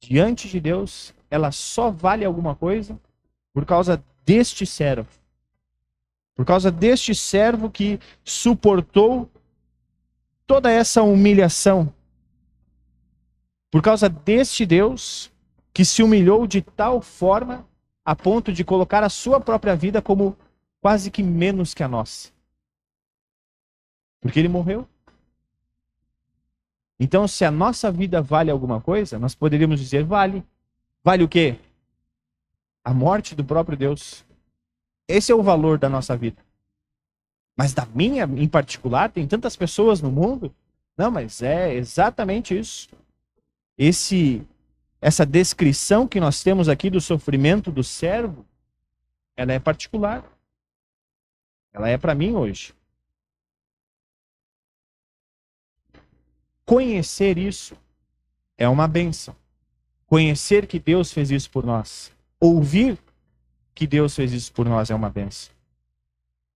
diante 0.00 0.48
de 0.48 0.60
Deus, 0.60 1.14
ela 1.30 1.50
só 1.50 1.90
vale 1.90 2.24
alguma 2.24 2.54
coisa 2.54 2.98
por 3.52 3.64
causa 3.64 4.04
deste 4.24 4.66
servo. 4.66 5.08
Por 6.34 6.44
causa 6.44 6.70
deste 6.70 7.14
servo 7.14 7.70
que 7.70 8.00
suportou 8.24 9.30
toda 10.46 10.70
essa 10.70 11.02
humilhação. 11.02 11.92
Por 13.70 13.82
causa 13.82 14.08
deste 14.08 14.66
Deus 14.66 15.30
que 15.72 15.84
se 15.84 16.02
humilhou 16.02 16.46
de 16.46 16.62
tal 16.62 17.00
forma 17.00 17.66
a 18.04 18.14
ponto 18.14 18.52
de 18.52 18.64
colocar 18.64 19.02
a 19.02 19.08
sua 19.08 19.40
própria 19.40 19.74
vida 19.74 20.02
como 20.02 20.36
quase 20.80 21.10
que 21.10 21.22
menos 21.22 21.72
que 21.72 21.82
a 21.82 21.88
nossa. 21.88 22.30
Porque 24.20 24.38
ele 24.38 24.48
morreu. 24.48 24.86
Então, 26.98 27.26
se 27.26 27.44
a 27.44 27.50
nossa 27.50 27.90
vida 27.90 28.22
vale 28.22 28.50
alguma 28.50 28.80
coisa, 28.80 29.18
nós 29.18 29.34
poderíamos 29.34 29.80
dizer 29.80 30.04
vale. 30.04 30.44
Vale 31.02 31.24
o 31.24 31.28
quê? 31.28 31.58
A 32.84 32.92
morte 32.92 33.34
do 33.34 33.42
próprio 33.42 33.76
Deus. 33.76 34.24
Esse 35.08 35.32
é 35.32 35.34
o 35.34 35.42
valor 35.42 35.78
da 35.78 35.88
nossa 35.88 36.16
vida. 36.16 36.44
Mas 37.56 37.72
da 37.72 37.86
minha 37.86 38.24
em 38.24 38.48
particular, 38.48 39.10
tem 39.10 39.26
tantas 39.26 39.56
pessoas 39.56 40.00
no 40.00 40.10
mundo. 40.10 40.54
Não, 40.96 41.10
mas 41.10 41.42
é 41.42 41.74
exatamente 41.74 42.56
isso. 42.56 42.88
Esse 43.76 44.46
essa 45.00 45.26
descrição 45.26 46.08
que 46.08 46.18
nós 46.18 46.42
temos 46.42 46.66
aqui 46.66 46.88
do 46.88 47.00
sofrimento 47.00 47.70
do 47.70 47.84
servo, 47.84 48.46
ela 49.36 49.52
é 49.52 49.58
particular. 49.58 50.24
Ela 51.74 51.90
é 51.90 51.98
para 51.98 52.14
mim 52.14 52.32
hoje. 52.32 52.74
Conhecer 56.64 57.36
isso 57.36 57.76
é 58.56 58.66
uma 58.68 58.88
benção. 58.88 59.36
Conhecer 60.06 60.66
que 60.66 60.78
Deus 60.78 61.12
fez 61.12 61.30
isso 61.30 61.50
por 61.50 61.66
nós. 61.66 62.13
Ouvir 62.46 62.98
que 63.74 63.86
Deus 63.86 64.14
fez 64.14 64.30
isso 64.34 64.52
por 64.52 64.68
nós 64.68 64.90
é 64.90 64.94
uma 64.94 65.08
benção. 65.08 65.50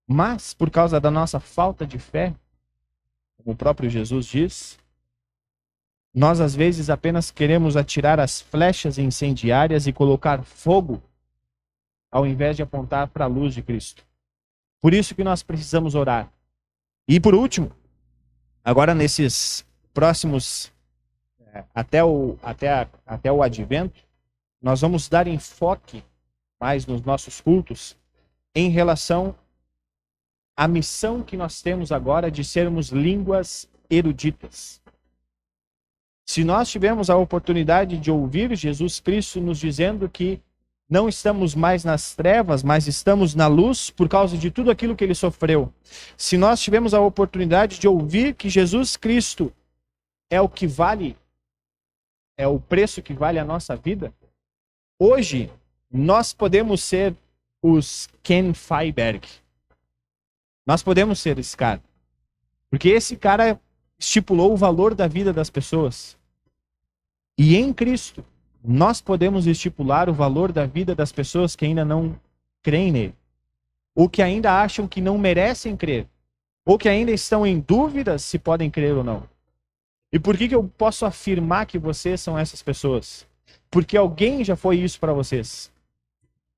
Mas, 0.07 0.53
por 0.53 0.71
causa 0.71 1.01
da 1.01 1.11
nossa 1.11 1.41
falta 1.41 1.87
de 1.87 1.99
fé, 1.99 2.35
como 3.39 3.55
o 3.55 3.57
próprio 3.57 3.89
Jesus 3.89 4.27
diz, 4.27 4.79
nós 6.13 6.43
às 6.43 6.55
vezes 6.55 6.91
apenas 6.91 7.31
queremos 7.31 7.75
atirar 7.75 8.21
as 8.21 8.39
flechas 8.39 8.99
incendiárias 8.99 9.87
e 9.87 9.93
colocar 9.93 10.43
fogo, 10.43 11.03
ao 12.11 12.27
invés 12.27 12.55
de 12.55 12.63
apontar 12.63 13.09
para 13.09 13.25
a 13.25 13.29
luz 13.29 13.55
de 13.55 13.63
Cristo. 13.63 14.05
Por 14.83 14.93
isso 14.93 15.15
que 15.15 15.25
nós 15.25 15.43
precisamos 15.43 15.95
orar. 15.95 16.31
E 17.09 17.19
por 17.19 17.35
último, 17.35 17.73
agora 18.63 18.95
nesses 18.95 19.65
próximos 19.95 20.71
é, 21.55 21.65
até 21.75 22.05
o 22.05 22.37
até 22.43 22.69
a, 22.69 22.87
até 23.07 23.33
o 23.33 23.43
advento, 23.43 24.07
nós 24.61 24.81
vamos 24.81 25.09
dar 25.09 25.27
enfoque 25.27 26.03
mais 26.61 26.87
nos 26.87 27.03
nossos 27.03 27.41
cultos 27.41 27.97
em 28.55 28.71
relação 28.71 29.35
à 30.57 30.67
missão 30.67 31.23
que 31.23 31.37
nós 31.37 31.63
temos 31.63 31.93
agora 31.93 32.31
de 32.31 32.43
sermos 32.43 32.89
línguas 32.89 33.69
eruditas. 33.89 34.81
Se 36.27 36.45
nós 36.45 36.69
tivermos 36.69 37.09
a 37.09 37.17
oportunidade 37.17 37.97
de 37.97 38.11
ouvir 38.11 38.55
Jesus 38.57 39.01
Cristo 39.01 39.41
nos 39.41 39.59
dizendo 39.59 40.09
que 40.09 40.43
não 40.89 41.09
estamos 41.09 41.55
mais 41.55 41.85
nas 41.85 42.15
trevas, 42.15 42.63
mas 42.63 42.87
estamos 42.87 43.35
na 43.35 43.47
luz 43.47 43.91
por 43.91 44.09
causa 44.09 44.37
de 44.37 44.51
tudo 44.51 44.71
aquilo 44.71 44.97
que 44.97 45.05
ele 45.05 45.15
sofreu. 45.15 45.73
Se 46.17 46.37
nós 46.37 46.61
tivermos 46.61 46.95
a 46.95 47.01
oportunidade 47.01 47.79
de 47.79 47.87
ouvir 47.87 48.35
que 48.35 48.49
Jesus 48.49 48.97
Cristo 48.97 49.53
é 50.31 50.41
o 50.41 50.49
que 50.49 50.67
vale, 50.67 51.17
é 52.37 52.49
o 52.49 52.59
preço 52.59 53.03
que 53.03 53.13
vale 53.13 53.39
a 53.39 53.45
nossa 53.45 53.77
vida, 53.77 54.13
hoje 54.99 55.51
nós 55.91 56.33
podemos 56.33 56.83
ser 56.83 57.15
os 57.63 58.09
Ken 58.23 58.53
Feiberg. 58.53 59.27
Nós 60.67 60.83
podemos 60.83 61.19
ser 61.19 61.39
esse 61.39 61.57
cara. 61.57 61.83
Porque 62.71 62.91
esse 62.91 63.17
cara 63.17 63.59
estipulou 63.99 64.53
o 64.53 64.57
valor 64.57 64.95
da 64.95 65.07
vida 65.07 65.33
das 65.33 65.49
pessoas. 65.49 66.17
E 67.37 67.57
em 67.57 67.73
Cristo, 67.73 68.25
nós 68.63 69.01
podemos 69.01 69.47
estipular 69.47 70.09
o 70.09 70.15
valor 70.15 70.53
da 70.53 70.67
vida 70.67 70.95
das 70.95 71.11
pessoas 71.11 71.57
que 71.57 71.65
ainda 71.65 71.85
não 71.85 72.19
creem 72.63 72.93
nele. 72.93 73.15
Ou 73.95 74.09
que 74.09 74.23
ainda 74.23 74.61
acham 74.61 74.87
que 74.87 75.01
não 75.01 75.17
merecem 75.17 75.77
crer. 75.77 76.07
Ou 76.67 76.77
que 76.77 76.89
ainda 76.89 77.11
estão 77.11 77.47
em 77.47 77.59
dúvida 77.61 78.19
se 78.19 78.39
podem 78.39 78.71
crer 78.71 78.95
ou 78.95 79.03
não. 79.03 79.29
E 80.13 80.19
por 80.19 80.37
que, 80.37 80.49
que 80.49 80.55
eu 80.55 80.65
posso 80.77 81.07
afirmar 81.07 81.67
que 81.67 81.79
vocês 81.79 82.21
são 82.21 82.39
essas 82.39 82.63
pessoas? 82.63 83.27
Porque 83.71 83.97
alguém 83.97 84.45
já 84.45 84.57
foi 84.57 84.79
isso 84.79 84.99
para 84.99 85.13
vocês. 85.13 85.71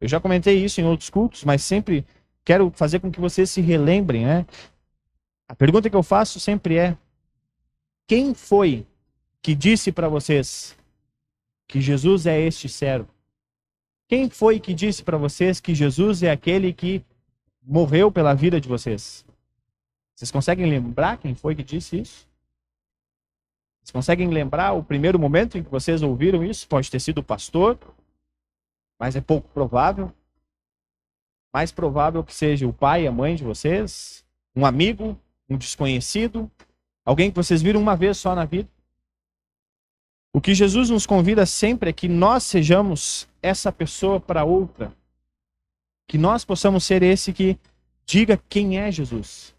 Eu 0.00 0.09
já 0.09 0.20
comentei 0.20 0.64
isso 0.64 0.81
em 0.81 0.85
outros 0.85 1.11
cultos, 1.11 1.44
mas 1.44 1.62
sempre 1.62 2.07
quero 2.44 2.70
fazer 2.70 3.00
com 3.00 3.11
que 3.11 3.20
vocês 3.20 3.50
se 3.50 3.61
relembrem, 3.61 4.24
né? 4.24 4.46
A 5.48 5.55
pergunta 5.55 5.90
que 5.90 5.96
eu 5.96 6.03
faço 6.03 6.38
sempre 6.40 6.76
é: 6.76 6.96
quem 8.07 8.35
foi 8.35 8.87
que 9.42 9.55
disse 9.55 9.92
para 9.92 10.09
vocês 10.09 10.76
que 11.68 11.81
Jesus 11.81 12.26
é 12.26 12.40
este 12.40 12.68
servo? 12.68 13.09
Quem 14.09 14.29
foi 14.29 14.59
que 14.59 14.74
disse 14.74 15.05
para 15.05 15.18
vocês 15.18 15.61
que 15.61 15.74
Jesus 15.74 16.22
é 16.22 16.31
aquele 16.31 16.72
que 16.72 17.05
morreu 17.62 18.11
pela 18.11 18.35
vida 18.35 18.61
de 18.61 18.68
vocês? 18.68 19.24
Vocês 20.14 20.31
conseguem 20.31 20.66
lembrar 20.68 21.18
quem 21.18 21.35
foi 21.35 21.55
que 21.55 21.62
disse 21.62 22.00
isso? 22.00 22.30
Vocês 23.81 23.93
conseguem 23.93 24.29
lembrar 24.29 24.73
o 24.73 24.85
primeiro 24.85 25.19
momento 25.19 25.57
em 25.57 25.62
que 25.62 25.71
vocês 25.71 26.03
ouviram 26.03 26.45
isso? 26.45 26.69
Pode 26.69 26.90
ter 26.90 27.01
sido 27.01 27.19
o 27.19 27.25
pastor, 27.25 27.79
mas 28.99 29.16
é 29.16 29.21
pouco 29.21 29.49
provável. 29.49 30.12
Mais 31.53 31.73
provável 31.73 32.23
que 32.23 32.35
seja 32.35 32.66
o 32.69 32.73
pai, 32.73 33.07
a 33.07 33.12
mãe 33.12 33.35
de 33.35 33.43
vocês, 33.43 34.25
um 34.55 34.64
amigo, 34.64 35.19
um 35.49 35.57
desconhecido, 35.57 36.51
alguém 37.05 37.31
que 37.31 37.37
vocês 37.37 37.62
viram 37.62 37.81
uma 37.81 37.97
vez 37.97 38.19
só 38.19 38.35
na 38.35 38.45
vida. 38.45 38.69
O 40.33 40.40
que 40.40 40.55
Jesus 40.55 40.90
nos 40.90 41.07
convida 41.07 41.45
sempre 41.45 41.90
é 41.90 41.93
que 41.93 42.09
nós 42.09 42.45
sejamos 42.45 43.29
essa 43.43 43.73
pessoa 43.73 44.21
para 44.21 44.45
outra. 44.45 44.93
Que 46.07 46.16
nós 46.16 46.45
possamos 46.45 46.85
ser 46.85 47.03
esse 47.03 47.33
que 47.33 47.59
diga 48.07 48.40
quem 48.49 48.79
é 48.79 48.93
Jesus. 48.93 49.55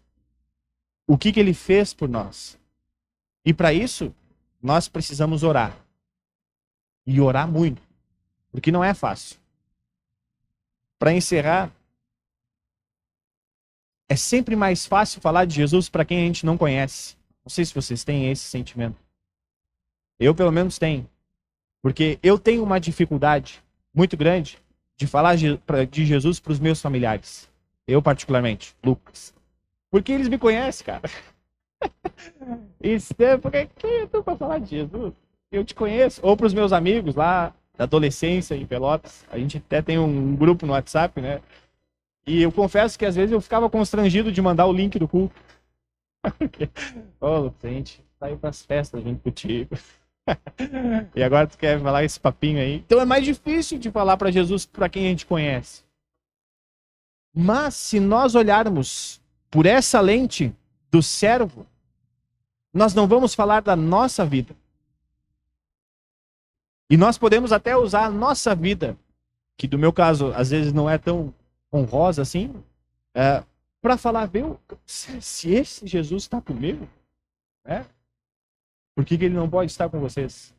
O 1.06 1.18
que, 1.18 1.32
que 1.32 1.40
ele 1.40 1.52
fez 1.52 1.92
por 1.92 2.08
nós. 2.08 2.58
E 3.44 3.52
para 3.52 3.72
isso, 3.72 4.14
nós 4.62 4.88
precisamos 4.88 5.42
orar. 5.42 5.76
E 7.06 7.20
orar 7.20 7.48
muito. 7.48 7.82
Porque 8.50 8.70
não 8.70 8.84
é 8.84 8.94
fácil. 8.94 9.38
Para 10.98 11.12
encerrar, 11.12 11.72
é 14.08 14.14
sempre 14.14 14.54
mais 14.54 14.86
fácil 14.86 15.20
falar 15.20 15.46
de 15.46 15.54
Jesus 15.54 15.88
para 15.88 16.04
quem 16.04 16.18
a 16.18 16.26
gente 16.26 16.46
não 16.46 16.56
conhece. 16.58 17.16
Não 17.44 17.50
sei 17.50 17.64
se 17.64 17.74
vocês 17.74 18.04
têm 18.04 18.30
esse 18.30 18.44
sentimento. 18.44 18.96
Eu, 20.18 20.34
pelo 20.34 20.52
menos, 20.52 20.78
tenho. 20.78 21.08
Porque 21.80 22.18
eu 22.22 22.38
tenho 22.38 22.62
uma 22.62 22.78
dificuldade 22.78 23.62
muito 23.92 24.16
grande 24.16 24.58
de 24.96 25.06
falar 25.06 25.34
de 25.34 26.06
Jesus 26.06 26.38
para 26.38 26.52
os 26.52 26.60
meus 26.60 26.80
familiares. 26.80 27.50
Eu, 27.86 28.00
particularmente, 28.00 28.76
Lucas. 28.84 29.34
Porque 29.90 30.12
eles 30.12 30.28
me 30.28 30.38
conhecem, 30.38 30.86
cara. 30.86 31.10
Isso, 32.82 33.14
porque 33.40 33.68
quem 33.76 34.00
é 34.00 34.06
tu 34.06 34.22
para 34.22 34.36
falar 34.36 34.58
de 34.58 34.70
Jesus? 34.70 35.14
Eu 35.50 35.64
te 35.64 35.74
conheço. 35.74 36.20
Ou 36.24 36.36
para 36.36 36.46
os 36.46 36.54
meus 36.54 36.72
amigos 36.72 37.14
lá 37.14 37.54
da 37.76 37.84
adolescência 37.84 38.54
em 38.54 38.66
Pelotas. 38.66 39.24
A 39.30 39.38
gente 39.38 39.58
até 39.58 39.82
tem 39.82 39.98
um 39.98 40.36
grupo 40.36 40.66
no 40.66 40.72
WhatsApp, 40.72 41.20
né? 41.20 41.40
E 42.26 42.40
eu 42.40 42.52
confesso 42.52 42.98
que 42.98 43.04
às 43.04 43.16
vezes 43.16 43.32
eu 43.32 43.40
ficava 43.40 43.68
constrangido 43.68 44.30
de 44.30 44.40
mandar 44.40 44.66
o 44.66 44.72
link 44.72 44.98
do 44.98 45.08
culto. 45.08 45.34
Ô, 47.20 47.50
oh, 47.50 47.68
gente 47.68 48.02
saiu 48.18 48.38
para 48.38 48.50
as 48.50 48.64
festas 48.64 49.02
junto 49.02 49.20
contigo. 49.22 49.76
e 51.16 51.22
agora 51.22 51.48
tu 51.48 51.58
quer 51.58 51.80
falar 51.80 52.04
esse 52.04 52.20
papinho 52.20 52.60
aí. 52.60 52.76
Então 52.76 53.00
é 53.00 53.04
mais 53.04 53.24
difícil 53.24 53.78
de 53.78 53.90
falar 53.90 54.16
para 54.16 54.30
Jesus 54.30 54.64
para 54.64 54.88
quem 54.88 55.06
a 55.06 55.08
gente 55.08 55.26
conhece. 55.26 55.82
Mas 57.34 57.74
se 57.74 57.98
nós 57.98 58.34
olharmos 58.34 59.20
por 59.50 59.66
essa 59.66 60.00
lente 60.00 60.54
do 60.90 61.02
servo, 61.02 61.66
nós 62.72 62.94
não 62.94 63.06
vamos 63.06 63.34
falar 63.34 63.60
da 63.60 63.76
nossa 63.76 64.24
vida. 64.24 64.54
E 66.88 66.96
nós 66.96 67.18
podemos 67.18 67.52
até 67.52 67.76
usar 67.76 68.06
a 68.06 68.10
nossa 68.10 68.54
vida, 68.54 68.96
que 69.56 69.66
do 69.66 69.78
meu 69.78 69.92
caso 69.92 70.32
às 70.34 70.50
vezes 70.50 70.72
não 70.72 70.88
é 70.88 70.98
tão 70.98 71.34
honrosa 71.72 72.22
assim, 72.22 72.54
é, 73.14 73.42
para 73.80 73.96
falar, 73.96 74.26
viu, 74.26 74.58
se 74.86 75.50
esse 75.50 75.86
Jesus 75.86 76.22
está 76.22 76.40
comigo, 76.40 76.88
né? 77.64 77.84
por 78.94 79.04
que, 79.04 79.16
que 79.18 79.24
ele 79.24 79.34
não 79.34 79.48
pode 79.48 79.70
estar 79.70 79.88
com 79.88 79.98
vocês? 79.98 80.54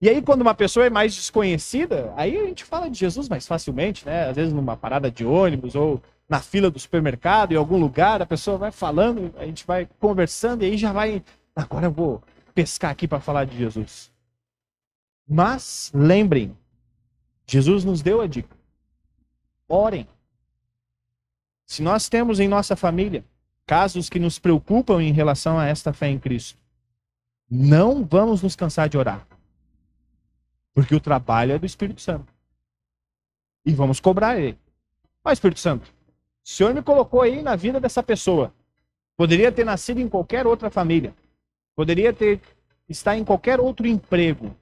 E 0.00 0.08
aí, 0.10 0.20
quando 0.20 0.42
uma 0.42 0.54
pessoa 0.54 0.84
é 0.84 0.90
mais 0.90 1.14
desconhecida, 1.14 2.12
aí 2.16 2.36
a 2.36 2.44
gente 2.44 2.64
fala 2.64 2.90
de 2.90 2.98
Jesus 2.98 3.28
mais 3.28 3.46
facilmente, 3.46 4.04
né? 4.04 4.28
Às 4.28 4.36
vezes 4.36 4.52
numa 4.52 4.76
parada 4.76 5.10
de 5.10 5.24
ônibus 5.24 5.74
ou 5.74 6.02
na 6.28 6.40
fila 6.40 6.70
do 6.70 6.78
supermercado, 6.78 7.52
em 7.52 7.56
algum 7.56 7.78
lugar, 7.78 8.20
a 8.20 8.26
pessoa 8.26 8.58
vai 8.58 8.70
falando, 8.70 9.32
a 9.38 9.46
gente 9.46 9.66
vai 9.66 9.88
conversando 9.98 10.62
e 10.62 10.66
aí 10.66 10.76
já 10.76 10.92
vai 10.92 11.22
Agora 11.56 11.86
eu 11.86 11.90
vou 11.90 12.22
pescar 12.54 12.90
aqui 12.90 13.08
para 13.08 13.18
falar 13.18 13.46
de 13.46 13.56
Jesus. 13.56 14.12
Mas 15.26 15.90
lembrem, 15.94 16.56
Jesus 17.46 17.82
nos 17.82 18.02
deu 18.02 18.20
a 18.20 18.26
dica. 18.26 18.54
Orem. 19.66 20.06
Se 21.64 21.82
nós 21.82 22.10
temos 22.10 22.38
em 22.38 22.46
nossa 22.46 22.76
família 22.76 23.24
casos 23.64 24.08
que 24.08 24.20
nos 24.20 24.38
preocupam 24.38 25.02
em 25.02 25.12
relação 25.12 25.58
a 25.58 25.66
esta 25.66 25.92
fé 25.92 26.08
em 26.08 26.18
Cristo, 26.18 26.58
não 27.50 28.04
vamos 28.04 28.42
nos 28.42 28.54
cansar 28.54 28.88
de 28.88 28.98
orar. 28.98 29.26
Porque 30.74 30.94
o 30.94 31.00
trabalho 31.00 31.52
é 31.52 31.58
do 31.58 31.66
Espírito 31.66 32.00
Santo. 32.02 32.32
E 33.64 33.72
vamos 33.72 33.98
cobrar 33.98 34.38
ele. 34.38 34.58
Ó, 35.24 35.32
Espírito 35.32 35.58
Santo, 35.58 35.86
o 35.86 36.48
Senhor 36.48 36.72
me 36.74 36.82
colocou 36.82 37.22
aí 37.22 37.42
na 37.42 37.56
vida 37.56 37.80
dessa 37.80 38.02
pessoa. 38.02 38.54
Poderia 39.16 39.50
ter 39.50 39.64
nascido 39.64 40.00
em 40.00 40.08
qualquer 40.08 40.46
outra 40.46 40.70
família. 40.70 41.14
Poderia 41.76 42.12
ter 42.12 42.40
estar 42.88 43.16
em 43.16 43.24
qualquer 43.24 43.60
outro 43.60 43.86
emprego. 43.86 44.56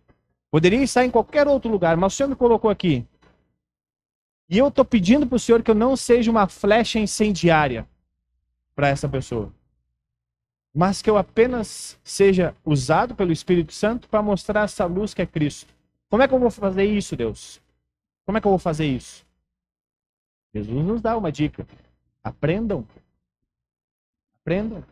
Poderia 0.51 0.83
estar 0.83 1.05
em 1.05 1.11
qualquer 1.11 1.47
outro 1.47 1.71
lugar, 1.71 1.97
mas 1.97 2.13
o 2.13 2.17
Senhor 2.17 2.29
me 2.29 2.37
colocou 2.37 2.71
aqui. 2.71 3.07
E 4.49 4.59
eu 4.59 4.69
estou 4.69 4.85
pedindo 4.85 5.27
para 5.27 5.37
o 5.37 5.39
Senhor 5.39 5.63
que 5.63 5.71
eu 5.71 5.75
não 5.75 5.97
seja 5.97 6.31
uma 6.31 6.49
flecha 6.49 6.99
incendiária 6.99 7.89
para 8.75 8.89
essa 8.89 9.09
pessoa. 9.09 9.53
Mas 10.75 11.01
que 11.01 11.09
eu 11.09 11.17
apenas 11.17 11.99
seja 12.03 12.55
usado 12.65 13.15
pelo 13.15 13.33
Espírito 13.33 13.73
Santo 13.73 14.09
para 14.09 14.21
mostrar 14.21 14.65
essa 14.65 14.85
luz 14.85 15.15
que 15.15 15.23
é 15.23 15.27
Cristo. 15.27 15.73
Como 16.11 16.23
é 16.23 16.29
que 16.29 16.35
eu 16.35 16.39
vou 16.39 16.51
fazer 16.51 16.85
isso, 16.85 17.17
Deus? 17.17 17.61
Como 18.27 18.37
é 18.37 18.41
que 18.41 18.47
eu 18.47 18.51
vou 18.51 18.59
fazer 18.59 18.87
isso? 18.87 19.25
Jesus 20.53 20.85
nos 20.85 21.01
dá 21.01 21.17
uma 21.17 21.31
dica. 21.31 21.67
Aprendam. 22.23 22.87
Aprendam. 24.41 24.85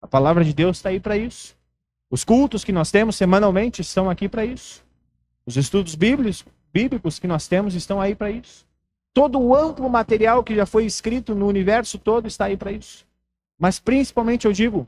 A 0.00 0.06
palavra 0.06 0.44
de 0.44 0.54
Deus 0.54 0.76
está 0.78 0.90
aí 0.90 1.00
para 1.00 1.16
isso. 1.16 1.56
Os 2.10 2.24
cultos 2.24 2.64
que 2.64 2.72
nós 2.72 2.90
temos 2.90 3.16
semanalmente 3.16 3.82
estão 3.82 4.08
aqui 4.08 4.28
para 4.28 4.44
isso. 4.44 4.84
Os 5.44 5.56
estudos 5.56 5.94
bíblicos, 5.94 6.44
bíblicos 6.72 7.18
que 7.18 7.26
nós 7.26 7.48
temos 7.48 7.74
estão 7.74 8.00
aí 8.00 8.14
para 8.14 8.30
isso. 8.30 8.66
Todo 9.12 9.40
o 9.40 9.54
amplo 9.54 9.88
material 9.88 10.44
que 10.44 10.54
já 10.54 10.66
foi 10.66 10.84
escrito 10.84 11.34
no 11.34 11.46
universo 11.46 11.98
todo 11.98 12.26
está 12.26 12.46
aí 12.46 12.56
para 12.56 12.70
isso. 12.70 13.06
Mas 13.58 13.78
principalmente 13.78 14.46
eu 14.46 14.52
digo, 14.52 14.86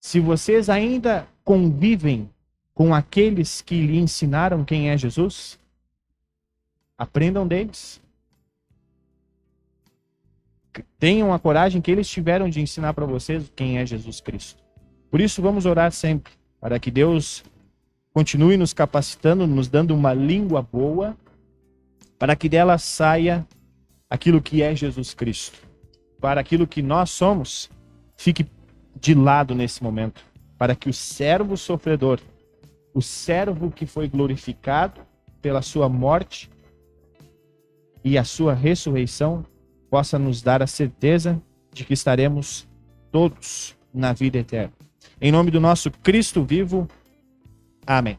se 0.00 0.18
vocês 0.20 0.68
ainda 0.70 1.28
convivem 1.44 2.30
com 2.74 2.94
aqueles 2.94 3.60
que 3.60 3.86
lhe 3.86 3.98
ensinaram 3.98 4.64
quem 4.64 4.90
é 4.90 4.96
Jesus, 4.96 5.58
aprendam 6.96 7.46
deles. 7.46 8.00
Tenham 10.98 11.32
a 11.32 11.38
coragem 11.38 11.80
que 11.80 11.90
eles 11.90 12.08
tiveram 12.08 12.48
de 12.48 12.60
ensinar 12.60 12.94
para 12.94 13.06
vocês 13.06 13.50
quem 13.54 13.78
é 13.78 13.86
Jesus 13.86 14.20
Cristo. 14.20 14.62
Por 15.10 15.20
isso, 15.20 15.40
vamos 15.40 15.66
orar 15.66 15.90
sempre, 15.92 16.32
para 16.60 16.78
que 16.78 16.90
Deus 16.90 17.44
continue 18.12 18.56
nos 18.56 18.72
capacitando, 18.72 19.46
nos 19.46 19.68
dando 19.68 19.94
uma 19.94 20.12
língua 20.12 20.60
boa, 20.60 21.16
para 22.18 22.34
que 22.34 22.48
dela 22.48 22.76
saia 22.78 23.46
aquilo 24.10 24.42
que 24.42 24.62
é 24.62 24.74
Jesus 24.74 25.14
Cristo. 25.14 25.58
Para 26.20 26.40
aquilo 26.40 26.66
que 26.66 26.82
nós 26.82 27.10
somos, 27.10 27.70
fique 28.16 28.46
de 29.00 29.14
lado 29.14 29.54
nesse 29.54 29.82
momento. 29.82 30.22
Para 30.58 30.74
que 30.74 30.88
o 30.88 30.92
servo 30.92 31.56
sofredor, 31.56 32.20
o 32.92 33.00
servo 33.00 33.70
que 33.70 33.86
foi 33.86 34.08
glorificado 34.08 35.00
pela 35.40 35.62
sua 35.62 35.88
morte 35.88 36.50
e 38.02 38.18
a 38.18 38.24
sua 38.24 38.54
ressurreição, 38.54 39.44
possa 39.90 40.18
nos 40.18 40.42
dar 40.42 40.62
a 40.62 40.66
certeza 40.66 41.40
de 41.72 41.84
que 41.84 41.94
estaremos 41.94 42.68
todos 43.10 43.76
na 43.92 44.12
vida 44.12 44.38
eterna. 44.38 44.72
Em 45.20 45.32
nome 45.32 45.50
do 45.50 45.60
nosso 45.60 45.90
Cristo 45.90 46.44
vivo. 46.44 46.88
Amém. 47.86 48.18